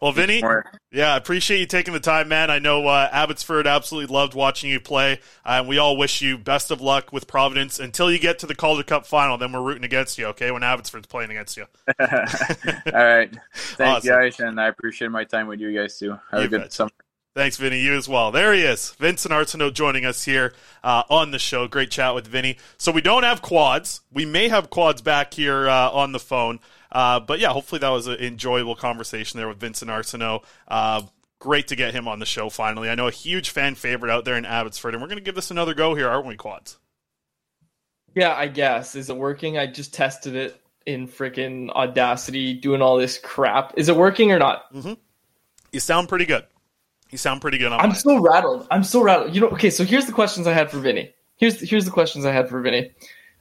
[0.00, 0.42] Well, Vinny,
[0.90, 2.50] yeah, I appreciate you taking the time, man.
[2.50, 6.38] I know uh, Abbotsford absolutely loved watching you play, uh, and we all wish you
[6.38, 9.36] best of luck with Providence until you get to the Calder Cup final.
[9.36, 10.50] Then we're rooting against you, okay?
[10.50, 11.66] When Abbotsford's playing against you.
[12.00, 12.06] All
[12.92, 13.30] right.
[13.54, 14.08] Thanks, Awesome.
[14.08, 16.18] guys, and I appreciate my time with you guys too.
[16.30, 16.70] Have You a good betcha.
[16.72, 16.90] summer.
[17.36, 17.80] Thanks, Vinny.
[17.80, 18.32] You as well.
[18.32, 21.68] There he is, Vincent Arseneau, joining us here uh, on the show.
[21.68, 22.56] Great chat with Vinny.
[22.78, 24.00] So we don't have quads.
[24.10, 26.58] We may have quads back here uh, on the phone.
[26.92, 30.42] Uh, but yeah, hopefully that was an enjoyable conversation there with Vincent Arseneau.
[30.66, 31.02] Uh,
[31.38, 32.90] great to get him on the show finally.
[32.90, 35.34] I know a huge fan favorite out there in Abbotsford, and we're going to give
[35.34, 36.78] this another go here, aren't we, quads?
[38.14, 38.96] Yeah, I guess.
[38.96, 39.56] Is it working?
[39.56, 43.74] I just tested it in freaking Audacity, doing all this crap.
[43.76, 44.72] Is it working or not?
[44.72, 44.94] Mm-hmm.
[45.72, 46.44] You sound pretty good.
[47.10, 48.66] You sound pretty good on I'm so rattled.
[48.70, 49.34] I'm so rattled.
[49.34, 51.12] You know, okay, so here's the questions I had for Vinny.
[51.36, 52.92] Here's here's the questions I had for Vinny.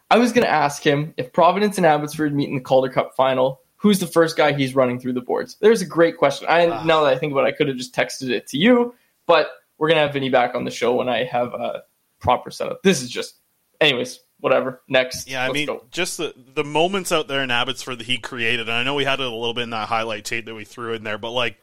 [0.10, 3.62] I was gonna ask him if Providence and Abbotsford meet in the Calder Cup final,
[3.78, 5.58] who's the first guy he's running through the boards?
[5.62, 6.48] There's a great question.
[6.50, 6.84] I ah.
[6.84, 8.96] now that I think about it, I could have just texted it to you,
[9.28, 11.84] but we're gonna have Vinny back on the show when I have a
[12.20, 12.82] proper setup.
[12.84, 13.36] This is just
[13.80, 14.82] anyways, whatever.
[14.88, 15.30] Next.
[15.30, 15.86] Yeah, I mean, go.
[15.92, 19.06] just the the moments out there in Abbotsford that he created, and I know we
[19.06, 21.32] had it a little bit in that highlight tape that we threw in there, but
[21.32, 21.58] like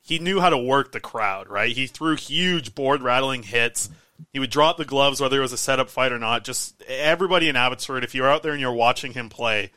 [0.00, 1.74] he knew how to work the crowd, right?
[1.74, 3.90] He threw huge board rattling hits.
[4.32, 6.44] He would drop the gloves whether it was a setup fight or not.
[6.44, 9.72] Just everybody in Abbotsford, if you're out there and you're watching him play,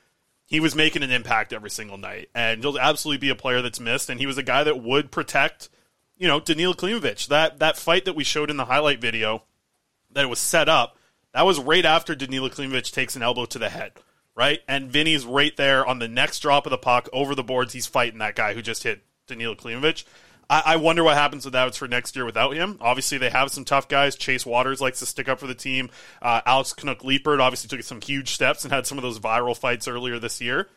[0.45, 3.79] he was making an impact every single night, and he'll absolutely be a player that's
[3.79, 4.09] missed.
[4.09, 5.69] And he was a guy that would protect,
[6.17, 7.27] you know, Danila Klimovich.
[7.27, 9.43] That that fight that we showed in the highlight video,
[10.11, 10.97] that it was set up.
[11.33, 13.91] That was right after Danila Klimovich takes an elbow to the head,
[14.35, 14.59] right?
[14.67, 17.73] And Vinny's right there on the next drop of the puck over the boards.
[17.73, 20.03] He's fighting that guy who just hit Danila Klimovich.
[20.49, 22.77] I, I wonder what happens with that for next year without him.
[22.81, 24.15] Obviously, they have some tough guys.
[24.15, 25.89] Chase Wouters likes to stick up for the team.
[26.21, 29.55] Uh, Alex Kannok Leipert obviously took some huge steps and had some of those viral
[29.55, 30.67] fights earlier this year.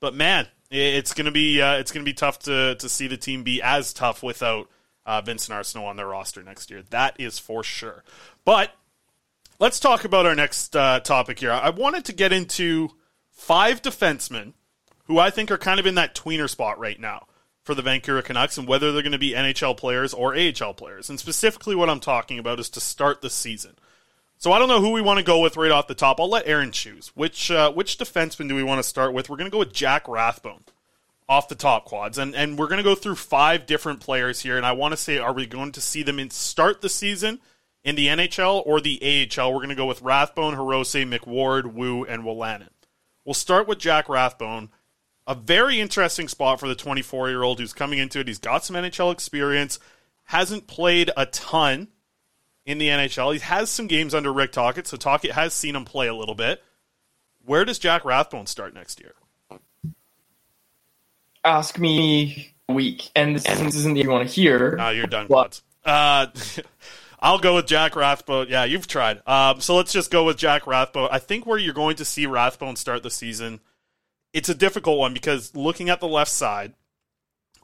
[0.00, 3.42] But man, it's gonna be uh, it's gonna be tough to to see the team
[3.44, 4.68] be as tough without
[5.06, 6.82] uh, Vincent Arseneau on their roster next year.
[6.90, 8.02] That is for sure.
[8.44, 8.72] But
[9.58, 11.52] let's talk about our next uh, topic here.
[11.52, 12.90] I wanted to get into
[13.30, 14.54] five defensemen
[15.04, 17.26] who I think are kind of in that tweener spot right now
[17.62, 21.08] for the Vancouver Canucks and whether they're going to be NHL players or AHL players.
[21.08, 23.76] And specifically, what I'm talking about is to start the season.
[24.42, 26.18] So I don't know who we want to go with right off the top.
[26.18, 27.12] I'll let Aaron choose.
[27.14, 29.30] Which uh, which defenseman do we want to start with?
[29.30, 30.64] We're going to go with Jack Rathbone
[31.28, 34.56] off the top quads, and and we're going to go through five different players here.
[34.56, 37.38] And I want to say, are we going to see them in start the season
[37.84, 39.52] in the NHL or the AHL?
[39.52, 42.70] We're going to go with Rathbone, Hirose, McWard, Woo, and Wolanin.
[43.24, 44.70] We'll start with Jack Rathbone
[45.26, 48.28] a very interesting spot for the 24 year old who's coming into it.
[48.28, 49.78] He's got some NHL experience,
[50.24, 51.88] hasn't played a ton
[52.64, 53.34] in the NHL.
[53.34, 56.34] He has some games under Rick Tocchet, so Tocchet has seen him play a little
[56.34, 56.62] bit.
[57.44, 59.14] Where does Jack Rathbone start next year?
[61.44, 64.76] Ask me a week, and this isn't the you want to hear.
[64.76, 66.26] No, you're done, but, uh,
[67.18, 68.46] I'll go with Jack Rathbone.
[68.48, 69.22] Yeah, you've tried.
[69.28, 71.08] Um, so let's just go with Jack Rathbone.
[71.12, 73.60] I think where you're going to see Rathbone start the season–
[74.32, 76.74] it's a difficult one because looking at the left side,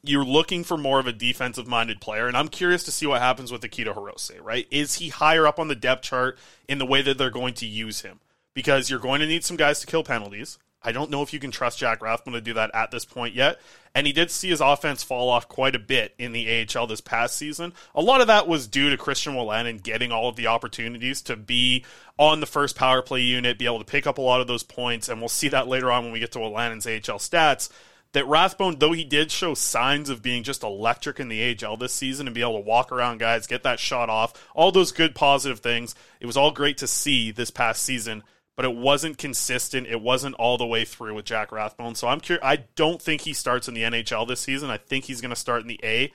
[0.02, 3.20] you're looking for more of a defensive minded player, and I'm curious to see what
[3.20, 4.66] happens with Akito Hirose, right?
[4.70, 6.38] Is he higher up on the depth chart
[6.68, 8.20] in the way that they're going to use him?
[8.54, 10.58] Because you're going to need some guys to kill penalties.
[10.82, 13.34] I don't know if you can trust Jack Rathbone to do that at this point
[13.34, 13.58] yet.
[13.94, 17.00] And he did see his offense fall off quite a bit in the AHL this
[17.00, 17.72] past season.
[17.94, 21.36] A lot of that was due to Christian Wolanin getting all of the opportunities to
[21.36, 21.84] be
[22.16, 24.62] on the first power play unit, be able to pick up a lot of those
[24.62, 25.08] points.
[25.08, 27.70] And we'll see that later on when we get to Wolanin's AHL stats.
[28.12, 31.92] That Rathbone, though he did show signs of being just electric in the AHL this
[31.92, 35.14] season and be able to walk around guys, get that shot off, all those good
[35.14, 38.22] positive things, it was all great to see this past season
[38.58, 39.86] but it wasn't consistent.
[39.86, 41.94] It wasn't all the way through with Jack Rathbone.
[41.94, 42.44] So I'm curious.
[42.44, 44.68] I don't think he starts in the NHL this season.
[44.68, 46.12] I think he's going to start in the A.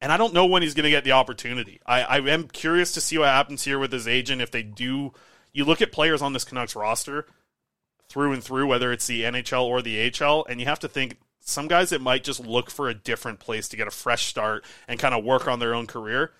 [0.00, 1.80] And I don't know when he's going to get the opportunity.
[1.86, 4.42] I, I am curious to see what happens here with his agent.
[4.42, 5.12] If they do,
[5.52, 7.24] you look at players on this Canucks roster
[8.08, 11.18] through and through, whether it's the NHL or the AHL, and you have to think
[11.38, 14.64] some guys that might just look for a different place to get a fresh start
[14.88, 16.32] and kind of work on their own career.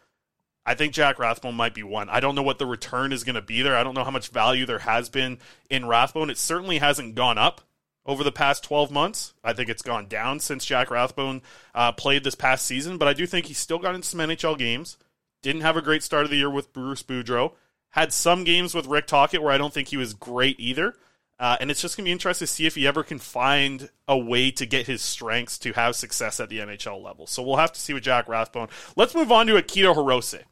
[0.66, 2.08] I think Jack Rathbone might be one.
[2.08, 3.76] I don't know what the return is going to be there.
[3.76, 5.38] I don't know how much value there has been
[5.70, 6.28] in Rathbone.
[6.28, 7.60] It certainly hasn't gone up
[8.04, 9.32] over the past 12 months.
[9.44, 11.42] I think it's gone down since Jack Rathbone
[11.72, 14.58] uh, played this past season, but I do think he still got into some NHL
[14.58, 14.98] games.
[15.40, 17.52] Didn't have a great start of the year with Bruce Boudreau.
[17.90, 20.96] Had some games with Rick Tocchet where I don't think he was great either.
[21.38, 23.90] Uh, and it's just going to be interesting to see if he ever can find
[24.08, 27.26] a way to get his strengths to have success at the NHL level.
[27.26, 28.68] So we'll have to see with Jack Rathbone.
[28.96, 30.42] Let's move on to Akito Hirose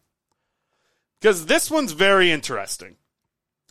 [1.25, 2.97] because this one's very interesting.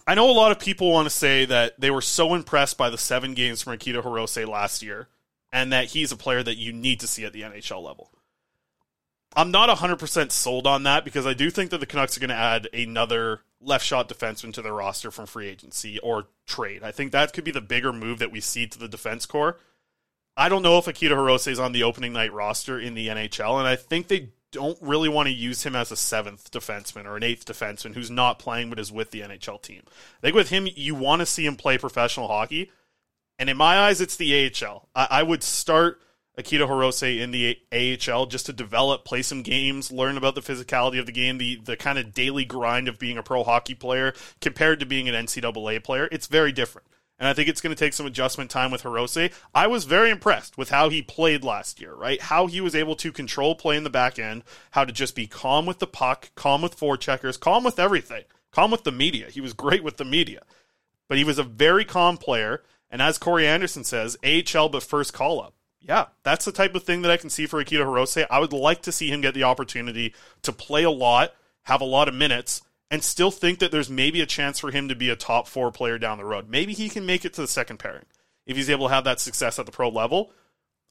[0.07, 2.89] I know a lot of people want to say that they were so impressed by
[2.89, 5.07] the seven games from Akito Hirose last year,
[5.51, 8.09] and that he's a player that you need to see at the NHL level.
[9.35, 12.31] I'm not 100% sold on that because I do think that the Canucks are going
[12.31, 16.81] to add another left shot defenseman to their roster from free agency or trade.
[16.81, 19.59] I think that could be the bigger move that we see to the defense core.
[20.35, 23.59] I don't know if Akito Hirose is on the opening night roster in the NHL,
[23.59, 27.17] and I think they don't really want to use him as a seventh defenseman or
[27.17, 29.81] an eighth defenseman who's not playing but is with the NHL team.
[29.87, 32.71] I think with him, you want to see him play professional hockey.
[33.37, 34.87] And in my eyes, it's the AHL.
[34.95, 35.99] I, I would start
[36.37, 40.99] Akito Hirose in the AHL just to develop, play some games, learn about the physicality
[40.99, 44.13] of the game, the, the kind of daily grind of being a pro hockey player
[44.39, 46.07] compared to being an NCAA player.
[46.11, 46.87] It's very different
[47.23, 49.31] and I think it's going to take some adjustment time with Hirose.
[49.55, 52.21] I was very impressed with how he played last year, right?
[52.21, 55.25] How he was able to control play in the back end, how to just be
[55.25, 59.29] calm with the puck, calm with forecheckers, calm with everything, calm with the media.
[59.29, 60.41] He was great with the media,
[61.07, 62.61] but he was a very calm player.
[62.89, 65.53] And as Corey Anderson says, AHL but first call up.
[65.79, 68.27] Yeah, that's the type of thing that I can see for Akito Hirose.
[68.29, 71.85] I would like to see him get the opportunity to play a lot, have a
[71.85, 72.63] lot of minutes,
[72.93, 75.71] and still think that there's maybe a chance for him to be a top four
[75.71, 76.47] player down the road.
[76.47, 78.05] Maybe he can make it to the second pairing
[78.45, 80.31] if he's able to have that success at the pro level.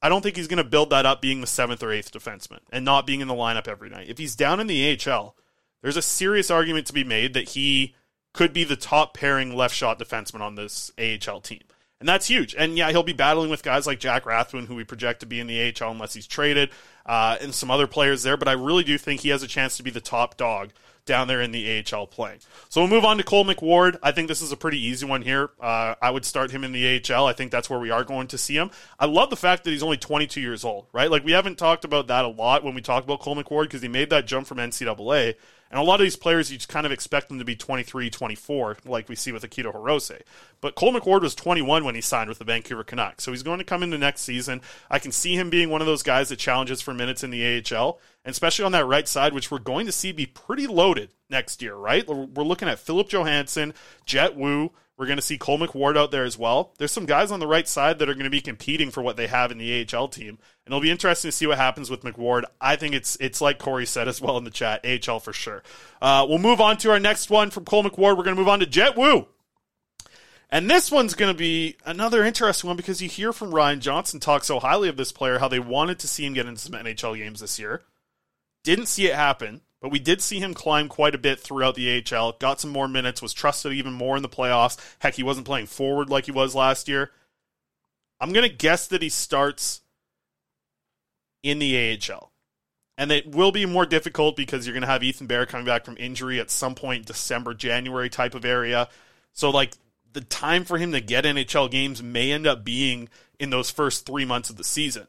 [0.01, 2.59] I don't think he's going to build that up being the seventh or eighth defenseman
[2.73, 4.09] and not being in the lineup every night.
[4.09, 5.37] If he's down in the AHL,
[5.81, 7.95] there's a serious argument to be made that he
[8.33, 11.61] could be the top pairing left shot defenseman on this AHL team.
[12.01, 12.53] And that's huge.
[12.53, 15.39] And yeah, he'll be battling with guys like Jack Rathbone, who we project to be
[15.39, 16.69] in the AHL unless he's traded,
[17.05, 18.37] uh, and some other players there.
[18.37, 20.71] But I really do think he has a chance to be the top dog
[21.05, 22.39] down there in the AHL playing.
[22.69, 23.97] So we'll move on to Cole McWard.
[24.01, 25.49] I think this is a pretty easy one here.
[25.59, 27.25] Uh, I would start him in the AHL.
[27.25, 28.71] I think that's where we are going to see him.
[28.99, 31.11] I love the fact that he's only 22 years old, right?
[31.11, 33.81] Like we haven't talked about that a lot when we talk about Cole McWard because
[33.81, 35.35] he made that jump from NCAA.
[35.73, 38.11] And a lot of these players, you just kind of expect them to be 23,
[38.11, 40.21] 24, like we see with Akito Hirose.
[40.61, 43.23] But Cole McWard was 21 when he signed with the Vancouver Canucks.
[43.23, 44.61] So he's going to come into next season.
[44.91, 47.43] I can see him being one of those guys that challenges for minutes in the
[47.43, 51.09] AHL, and especially on that right side, which we're going to see be pretty loaded
[51.27, 52.07] next year, right?
[52.07, 53.73] We're looking at Philip Johansson,
[54.05, 56.73] Jett Woo, we're going to see Cole McWard out there as well.
[56.77, 59.17] There's some guys on the right side that are going to be competing for what
[59.17, 62.03] they have in the AHL team, and it'll be interesting to see what happens with
[62.03, 62.43] McWard.
[62.61, 65.63] I think it's it's like Corey said as well in the chat, AHL for sure.
[66.01, 68.17] Uh, we'll move on to our next one from Cole McWard.
[68.17, 69.27] We're going to move on to Jett Woo.
[70.53, 74.19] And this one's going to be another interesting one because you hear from Ryan Johnson
[74.19, 76.73] talk so highly of this player, how they wanted to see him get into some
[76.73, 77.81] NHL games this year.
[78.63, 79.61] Didn't see it happen.
[79.83, 82.87] But we did see him climb quite a bit throughout the AHL, got some more
[82.87, 84.77] minutes, was trusted even more in the playoffs.
[84.99, 87.11] Heck, he wasn't playing forward like he was last year.
[88.21, 89.81] I'm going to guess that he starts
[91.43, 92.31] in the AHL.
[92.97, 95.83] And it will be more difficult because you're going to have Ethan Bear coming back
[95.83, 98.87] from injury at some point December, January type of area.
[99.33, 99.73] So, like,
[100.13, 104.05] the time for him to get NHL games may end up being in those first
[104.05, 105.07] three months of the season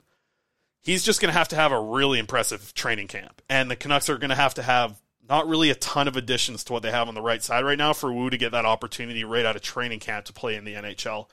[0.84, 3.42] he's just going to have to have a really impressive training camp.
[3.48, 6.64] And the Canucks are going to have to have not really a ton of additions
[6.64, 8.66] to what they have on the right side right now for Woo to get that
[8.66, 11.28] opportunity right out of training camp to play in the NHL.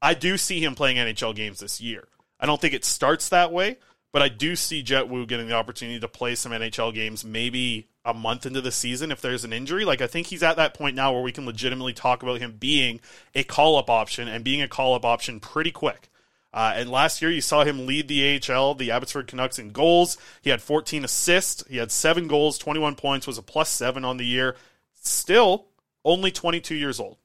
[0.00, 2.06] I do see him playing NHL games this year.
[2.38, 3.78] I don't think it starts that way,
[4.12, 7.88] but I do see Jett Woo getting the opportunity to play some NHL games maybe
[8.04, 9.84] a month into the season if there's an injury.
[9.84, 12.56] Like I think he's at that point now where we can legitimately talk about him
[12.58, 13.00] being
[13.34, 16.08] a call up option and being a call up option pretty quick.
[16.52, 20.18] Uh, and last year, you saw him lead the AHL, the Abbotsford Canucks, in goals.
[20.42, 21.66] He had 14 assists.
[21.66, 24.56] He had seven goals, 21 points, was a plus seven on the year.
[25.00, 25.66] Still
[26.04, 27.16] only 22 years old.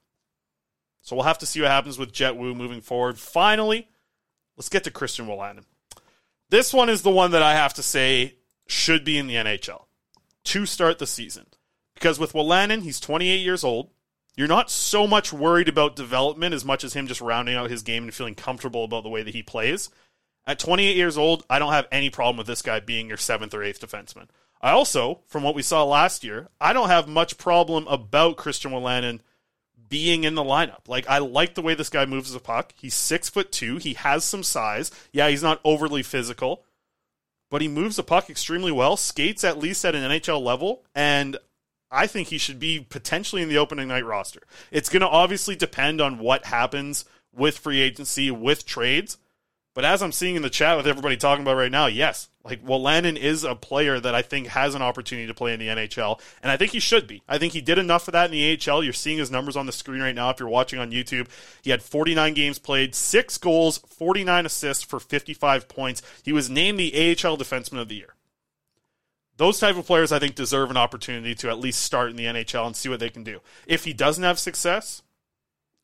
[1.01, 3.17] So we'll have to see what happens with Jett Woo moving forward.
[3.17, 3.89] Finally,
[4.55, 5.63] let's get to Christian Wolanin.
[6.49, 8.35] This one is the one that I have to say
[8.67, 9.85] should be in the NHL
[10.45, 11.45] to start the season.
[11.93, 13.89] Because with Wolanin, he's 28 years old.
[14.37, 17.81] You're not so much worried about development as much as him just rounding out his
[17.81, 19.89] game and feeling comfortable about the way that he plays.
[20.45, 23.55] At 28 years old, I don't have any problem with this guy being your seventh
[23.55, 24.27] or eighth defenseman.
[24.61, 28.71] I also, from what we saw last year, I don't have much problem about Christian
[28.71, 29.21] Wolanin
[29.89, 30.87] being in the lineup.
[30.87, 32.73] Like I like the way this guy moves the puck.
[32.75, 33.77] He's six foot two.
[33.77, 34.91] He has some size.
[35.11, 36.63] Yeah, he's not overly physical,
[37.49, 38.97] but he moves the puck extremely well.
[38.97, 41.37] Skates at least at an NHL level, and
[41.91, 44.41] I think he should be potentially in the opening night roster.
[44.71, 49.17] It's going to obviously depend on what happens with free agency, with trades.
[49.73, 52.65] But as I'm seeing in the chat with everybody talking about right now, yes, like
[52.65, 56.19] Wolanin is a player that I think has an opportunity to play in the NHL,
[56.41, 57.21] and I think he should be.
[57.29, 58.83] I think he did enough for that in the AHL.
[58.83, 61.27] You're seeing his numbers on the screen right now if you're watching on YouTube.
[61.61, 66.01] He had 49 games played, six goals, 49 assists for 55 points.
[66.23, 68.15] He was named the AHL Defenseman of the Year
[69.37, 72.25] those type of players I think deserve an opportunity to at least start in the
[72.25, 73.39] NHL and see what they can do.
[73.65, 75.03] If he doesn't have success,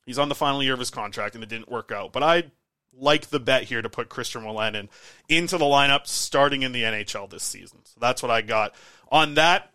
[0.06, 2.12] he's on the final year of his contract and it didn't work out.
[2.12, 2.44] But I
[2.96, 4.90] like the bet here to put Christian Wolanin
[5.30, 7.80] into the lineup starting in the NHL this season.
[7.86, 8.74] So that's what I got
[9.12, 9.72] on that.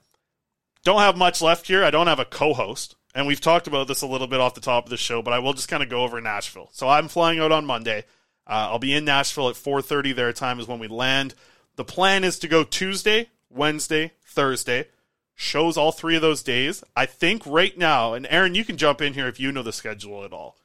[0.84, 1.84] Don't have much left here.
[1.84, 2.96] I don't have a co-host.
[3.14, 5.32] And we've talked about this a little bit off the top of the show, but
[5.32, 6.68] I will just kind of go over Nashville.
[6.72, 8.04] So I'm flying out on Monday.
[8.46, 11.34] Uh, I'll be in Nashville at 4:30 their time is when we land.
[11.76, 14.86] The plan is to go Tuesday, Wednesday, Thursday.
[15.34, 16.82] Shows all three of those days.
[16.96, 19.72] I think right now, and Aaron, you can jump in here if you know the
[19.72, 20.56] schedule at all.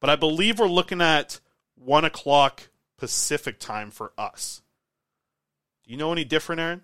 [0.00, 1.40] But I believe we're looking at
[1.74, 4.62] one o'clock Pacific time for us.
[5.84, 6.82] Do you know any different, Aaron?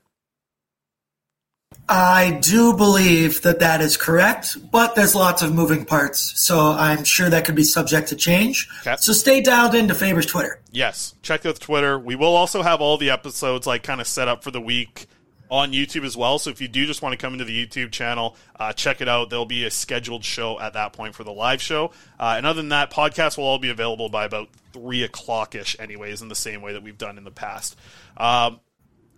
[1.88, 7.04] I do believe that that is correct, but there's lots of moving parts, so I'm
[7.04, 8.68] sure that could be subject to change.
[8.80, 8.96] Okay.
[8.98, 10.60] So stay dialed into Faber's Twitter.
[10.72, 11.98] Yes, check out Twitter.
[11.98, 15.06] We will also have all the episodes like kind of set up for the week
[15.50, 16.38] on YouTube as well.
[16.38, 19.08] So if you do just want to come into the YouTube channel, uh, check it
[19.08, 19.30] out.
[19.30, 21.92] There'll be a scheduled show at that point for the live show.
[22.18, 25.76] Uh, and other than that, podcasts will all be available by about three o'clock ish,
[25.78, 27.76] anyways, in the same way that we've done in the past.
[28.16, 28.60] Um,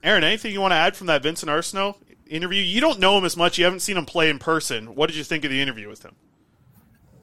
[0.02, 2.62] Aaron, anything you want to add from that Vincent Arseneau interview?
[2.62, 3.58] You don't know him as much.
[3.58, 4.94] You haven't seen him play in person.
[4.94, 6.14] What did you think of the interview with him?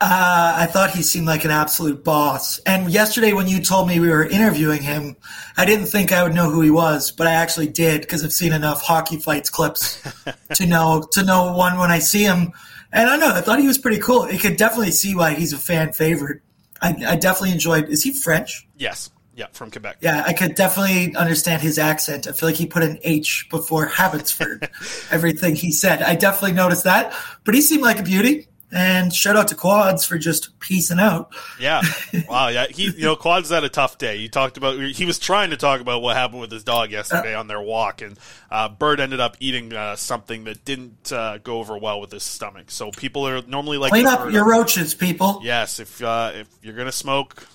[0.01, 2.59] Uh, I thought he seemed like an absolute boss.
[2.59, 5.15] And yesterday, when you told me we were interviewing him,
[5.55, 8.33] I didn't think I would know who he was, but I actually did because I've
[8.33, 10.01] seen enough hockey fights clips
[10.55, 12.51] to know to know one when I see him.
[12.91, 14.29] And I know I thought he was pretty cool.
[14.29, 16.41] You could definitely see why he's a fan favorite.
[16.81, 17.89] I, I definitely enjoyed.
[17.89, 18.67] Is he French?
[18.77, 19.09] Yes.
[19.35, 19.97] Yeah, from Quebec.
[19.99, 22.25] Yeah, I could definitely understand his accent.
[22.25, 24.69] I feel like he put an H before Abbotsford.
[25.11, 27.13] Everything he said, I definitely noticed that.
[27.43, 28.47] But he seemed like a beauty.
[28.71, 31.33] And shout out to Quads for just piecing out.
[31.59, 31.81] Yeah.
[32.29, 32.47] Wow.
[32.47, 32.67] Yeah.
[32.67, 34.15] He, you know, Quads had a tough day.
[34.15, 37.35] You talked about, he was trying to talk about what happened with his dog yesterday
[37.35, 38.17] uh, on their walk, and
[38.49, 42.23] uh, Bird ended up eating uh, something that didn't uh, go over well with his
[42.23, 42.71] stomach.
[42.71, 45.39] So people are normally like, clean up your roaches, people.
[45.43, 45.79] Yes.
[45.79, 47.45] If, uh, if you're going to smoke,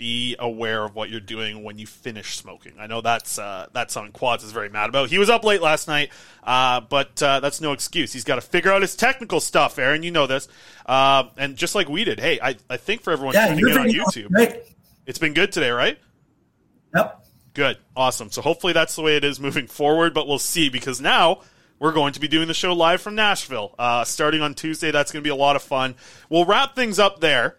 [0.00, 2.72] be aware of what you're doing when you finish smoking.
[2.80, 5.10] I know that's uh, that's something Quads is very mad about.
[5.10, 6.10] He was up late last night,
[6.42, 8.10] uh, but uh, that's no excuse.
[8.10, 10.02] He's got to figure out his technical stuff, Aaron.
[10.02, 10.48] You know this,
[10.86, 12.18] uh, and just like we did.
[12.18, 14.62] Hey, I, I think for everyone yeah, tuning in on YouTube, right.
[15.04, 15.98] it's been good today, right?
[16.96, 17.26] Yep.
[17.52, 18.30] Good, awesome.
[18.30, 21.42] So hopefully that's the way it is moving forward, but we'll see because now
[21.78, 24.92] we're going to be doing the show live from Nashville uh, starting on Tuesday.
[24.92, 25.94] That's going to be a lot of fun.
[26.30, 27.58] We'll wrap things up there.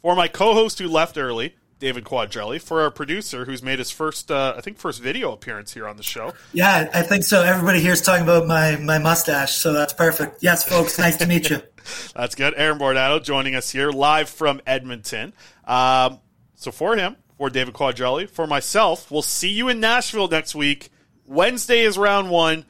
[0.00, 4.30] For my co-host who left early, David Quadrelli, for our producer who's made his first,
[4.30, 6.34] uh, I think, first video appearance here on the show.
[6.52, 7.42] Yeah, I think so.
[7.42, 10.42] Everybody here is talking about my my mustache, so that's perfect.
[10.42, 11.62] Yes, folks, nice to meet you.
[12.14, 12.52] That's good.
[12.58, 15.32] Aaron Bordado joining us here live from Edmonton.
[15.64, 16.20] Um,
[16.54, 20.90] so for him, for David Quadrelli, for myself, we'll see you in Nashville next week.
[21.24, 22.66] Wednesday is round one.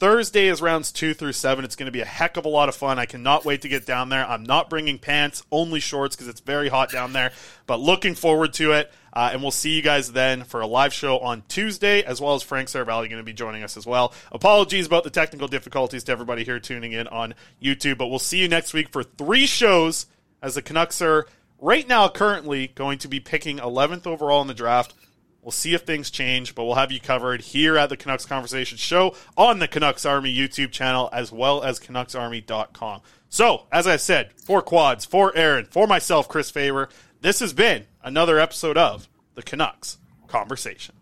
[0.00, 1.62] Thursday is rounds two through seven.
[1.62, 2.98] It's going to be a heck of a lot of fun.
[2.98, 4.26] I cannot wait to get down there.
[4.26, 7.32] I'm not bringing pants, only shorts because it's very hot down there,
[7.66, 8.90] but looking forward to it.
[9.12, 12.34] Uh, and we'll see you guys then for a live show on Tuesday, as well
[12.34, 14.14] as Frank Seravalli going to be joining us as well.
[14.32, 18.38] Apologies about the technical difficulties to everybody here tuning in on YouTube, but we'll see
[18.38, 20.06] you next week for three shows
[20.40, 21.26] as the Canucks are
[21.58, 24.94] right now currently going to be picking 11th overall in the draft.
[25.42, 28.76] We'll see if things change, but we'll have you covered here at the Canucks Conversation
[28.76, 33.00] Show on the Canucks Army YouTube channel as well as CanucksArmy.com.
[33.30, 36.88] So, as I said, for Quads, for Aaron, for myself, Chris Faber,
[37.20, 40.94] this has been another episode of the Canucks Conversation.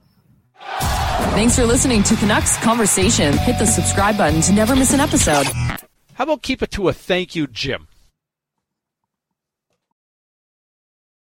[0.60, 3.36] Thanks for listening to Canucks Conversation.
[3.38, 5.46] Hit the subscribe button to never miss an episode.
[6.14, 7.88] How about keep it to a thank you, Jim?